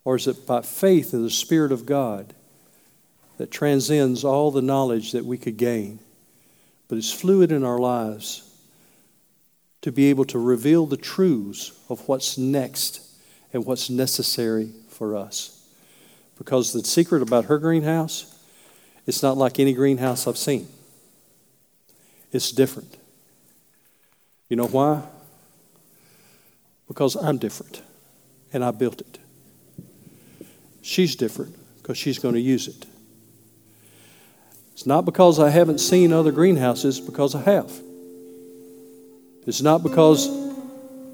Or 0.05 0.17
is 0.17 0.27
it 0.27 0.47
by 0.47 0.63
faith 0.63 1.15
in 1.15 1.23
the 1.23 1.31
Spirit 1.31 1.71
of 1.71 1.87
God 1.87 2.35
that 3.39 3.53
transcends 3.53 4.25
all 4.25 4.51
the 4.51 4.61
knowledge 4.61 5.13
that 5.13 5.25
we 5.25 5.39
could 5.39 5.57
gain, 5.57 6.01
but 6.93 6.99
it's 6.99 7.11
fluid 7.11 7.51
in 7.51 7.65
our 7.65 7.79
lives 7.79 8.55
to 9.81 9.91
be 9.91 10.11
able 10.11 10.27
to 10.27 10.39
reveal 10.39 10.85
the 10.85 10.99
truths 10.99 11.73
of 11.89 12.07
what's 12.07 12.37
next 12.37 13.01
and 13.51 13.65
what's 13.65 13.89
necessary 13.89 14.71
for 14.91 15.17
us? 15.17 15.67
Because 16.37 16.75
the 16.75 16.85
secret 16.85 17.23
about 17.23 17.47
her 17.47 17.59
greenhouse 17.59 18.39
it's 19.07 19.23
not 19.23 19.39
like 19.39 19.59
any 19.59 19.73
greenhouse 19.73 20.27
I've 20.27 20.37
seen. 20.37 20.69
It's 22.31 22.53
different. 22.53 22.99
You 24.51 24.57
know 24.57 24.67
why? 24.67 25.03
Because 26.89 27.15
I'm 27.15 27.39
different 27.39 27.81
and 28.53 28.63
I 28.63 28.71
built 28.71 29.01
it. 29.01 29.19
She's 30.83 31.17
different 31.17 31.57
because 31.79 31.97
she's 31.97 32.19
going 32.19 32.35
to 32.35 32.41
use 32.41 32.69
it. 32.69 32.85
It's 34.83 34.89
not 34.89 35.05
because 35.05 35.39
I 35.39 35.49
haven't 35.49 35.79
seen 35.79 36.13
other 36.13 36.33
greenhouses, 36.33 36.99
because 36.99 37.37
I 37.37 37.43
have. 37.43 37.71
It's 39.47 39.63
not 39.63 39.85
because 39.85 40.29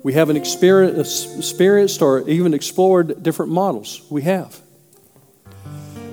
we 0.03 0.15
haven't 0.15 0.39
uh, 0.39 0.41
experienced 0.41 2.01
or 2.01 2.27
even 2.27 2.55
explored 2.55 3.23
different 3.23 3.53
models. 3.53 4.01
We 4.09 4.23
have 4.23 4.59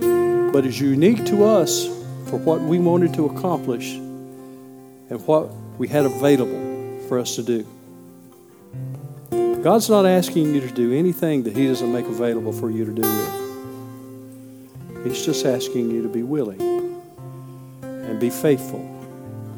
but 0.01 0.66
it's 0.66 0.82
unique 0.82 1.26
to 1.28 1.45
us 1.45 1.86
for 2.28 2.36
what 2.39 2.60
we 2.60 2.78
wanted 2.78 3.14
to 3.14 3.26
accomplish 3.26 3.93
and 3.93 5.26
what 5.26 5.49
we 5.78 5.88
had 5.88 6.03
available 6.03 6.99
for 7.08 7.20
us 7.20 7.38
to 7.38 7.43
do. 7.43 7.66
God's 9.64 9.89
not 9.89 10.06
asking 10.06 10.53
you 10.53 10.60
to 10.60 10.72
do 10.72 10.91
anything 10.91 11.43
that 11.43 11.56
He 11.56 11.68
doesn't 11.68 11.89
make 11.89 12.06
available 12.06 12.51
for 12.51 12.70
you 12.70 12.84
to 12.84 12.91
do 12.91 13.01
with. 13.01 13.32
He's 15.06 15.26
just 15.26 15.45
asking 15.45 15.91
you 15.91 16.03
to 16.03 16.10
be 16.10 16.22
willing 16.22 16.74
and 18.16 18.22
be 18.22 18.30
faithful 18.30 18.80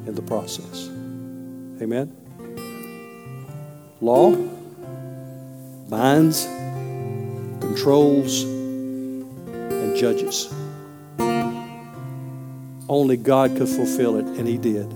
in 0.07 0.15
the 0.15 0.21
process. 0.23 0.87
Amen? 1.79 2.11
Law 4.01 4.35
binds, 5.87 6.45
controls, 7.61 8.41
and 8.41 9.95
judges. 9.95 10.51
Only 12.89 13.17
God 13.17 13.55
could 13.57 13.69
fulfill 13.69 14.17
it, 14.17 14.25
and 14.25 14.47
He 14.47 14.57
did. 14.57 14.91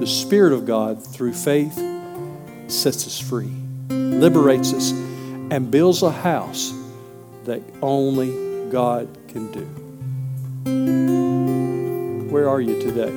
The 0.00 0.06
Spirit 0.08 0.52
of 0.52 0.66
God, 0.66 1.06
through 1.06 1.34
faith, 1.34 1.76
sets 2.66 3.06
us 3.06 3.20
free, 3.20 3.52
liberates 3.90 4.74
us, 4.74 4.90
and 4.90 5.70
builds 5.70 6.02
a 6.02 6.10
house 6.10 6.74
that 7.44 7.62
only 7.80 8.70
God 8.72 9.06
can 9.28 9.52
do. 9.52 11.01
Where 12.32 12.48
are 12.48 12.60
you 12.60 12.80
today? 12.80 13.12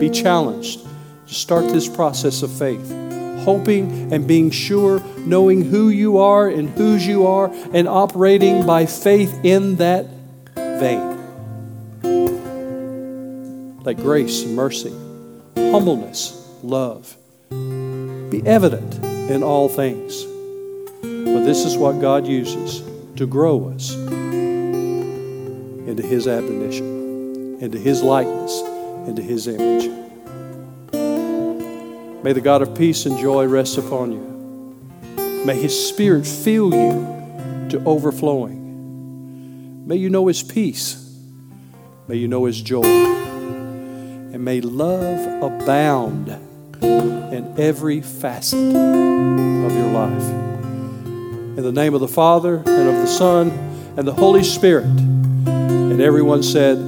Be 0.00 0.10
challenged 0.10 0.80
to 1.26 1.34
start 1.34 1.68
this 1.68 1.86
process 1.86 2.42
of 2.42 2.50
faith, 2.50 2.90
hoping 3.44 4.12
and 4.12 4.26
being 4.26 4.50
sure, 4.50 5.00
knowing 5.18 5.62
who 5.62 5.90
you 5.90 6.18
are 6.18 6.48
and 6.48 6.70
whose 6.70 7.06
you 7.06 7.26
are, 7.26 7.52
and 7.72 7.86
operating 7.86 8.66
by 8.66 8.86
faith 8.86 9.38
in 9.44 9.76
that 9.76 10.06
vein. 10.56 11.18
Let 13.82 13.98
grace 13.98 14.42
and 14.42 14.56
mercy, 14.56 14.94
humbleness, 15.54 16.34
love 16.62 17.16
be 17.50 18.46
evident 18.46 18.94
in 19.30 19.42
all 19.42 19.68
things. 19.68 20.22
For 21.02 21.40
this 21.44 21.64
is 21.64 21.76
what 21.76 22.00
God 22.00 22.26
uses 22.26 22.82
to 23.16 23.26
grow 23.26 23.68
us 23.70 23.94
into 25.88 26.02
His 26.02 26.26
admonition, 26.28 26.97
into 27.60 27.78
His 27.78 28.02
likeness, 28.02 28.60
into 29.08 29.22
His 29.22 29.46
image. 29.46 29.88
May 32.22 32.32
the 32.32 32.40
God 32.40 32.62
of 32.62 32.76
peace 32.76 33.06
and 33.06 33.18
joy 33.18 33.46
rest 33.46 33.78
upon 33.78 34.12
you. 34.12 35.44
May 35.44 35.56
His 35.56 35.88
Spirit 35.88 36.26
fill 36.26 36.74
you 36.74 37.68
to 37.70 37.82
overflowing. 37.84 39.86
May 39.86 39.96
you 39.96 40.10
know 40.10 40.26
His 40.26 40.42
peace. 40.42 41.04
May 42.06 42.16
you 42.16 42.28
know 42.28 42.44
His 42.44 42.60
joy 42.60 43.08
and 44.32 44.44
may 44.44 44.60
love 44.60 45.42
abound 45.42 46.28
in 46.82 47.54
every 47.58 48.00
facet 48.00 48.58
of 48.58 49.72
your 49.72 49.90
life. 49.90 50.28
In 51.56 51.62
the 51.62 51.72
name 51.72 51.94
of 51.94 52.00
the 52.00 52.08
Father, 52.08 52.58
and 52.58 52.88
of 52.88 52.94
the 52.94 53.06
Son, 53.06 53.50
and 53.96 54.06
the 54.06 54.12
Holy 54.12 54.44
Spirit. 54.44 54.84
And 54.84 56.00
everyone 56.00 56.42
said, 56.42 56.78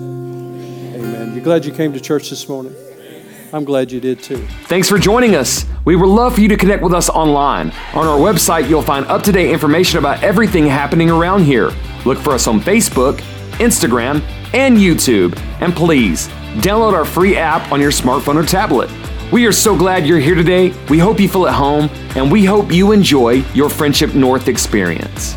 Amen. 1.31 1.39
You 1.39 1.45
glad 1.45 1.65
you 1.65 1.73
came 1.73 1.93
to 1.93 2.01
church 2.01 2.31
this 2.31 2.49
morning? 2.49 2.75
I'm 3.53 3.65
glad 3.65 3.91
you 3.91 4.01
did 4.01 4.23
too. 4.23 4.37
Thanks 4.67 4.89
for 4.89 4.99
joining 4.99 5.35
us. 5.35 5.65
We 5.85 5.97
would 5.97 6.09
love 6.09 6.35
for 6.35 6.41
you 6.41 6.49
to 6.49 6.57
connect 6.57 6.83
with 6.83 6.93
us 6.93 7.09
online. 7.09 7.73
On 7.95 8.07
our 8.07 8.19
website, 8.19 8.69
you'll 8.69 8.83
find 8.83 9.07
up 9.07 9.23
to 9.25 9.33
date 9.33 9.51
information 9.51 9.99
about 9.99 10.23
everything 10.23 10.67
happening 10.67 11.11
around 11.11 11.45
here. 11.45 11.71
Look 12.05 12.19
for 12.19 12.33
us 12.33 12.47
on 12.47 12.61
Facebook, 12.61 13.19
Instagram, 13.59 14.23
and 14.55 14.77
YouTube. 14.77 15.37
And 15.61 15.75
please, 15.75 16.29
download 16.59 16.93
our 16.93 17.05
free 17.05 17.37
app 17.37 17.73
on 17.73 17.81
your 17.81 17.91
smartphone 17.91 18.37
or 18.37 18.45
tablet. 18.45 18.91
We 19.33 19.47
are 19.47 19.53
so 19.53 19.77
glad 19.77 20.07
you're 20.07 20.19
here 20.19 20.35
today. 20.35 20.73
We 20.89 20.99
hope 20.99 21.21
you 21.21 21.29
feel 21.29 21.47
at 21.47 21.55
home, 21.55 21.89
and 22.17 22.31
we 22.31 22.45
hope 22.45 22.73
you 22.73 22.93
enjoy 22.93 23.45
your 23.55 23.69
Friendship 23.69 24.15
North 24.15 24.49
experience. 24.49 25.37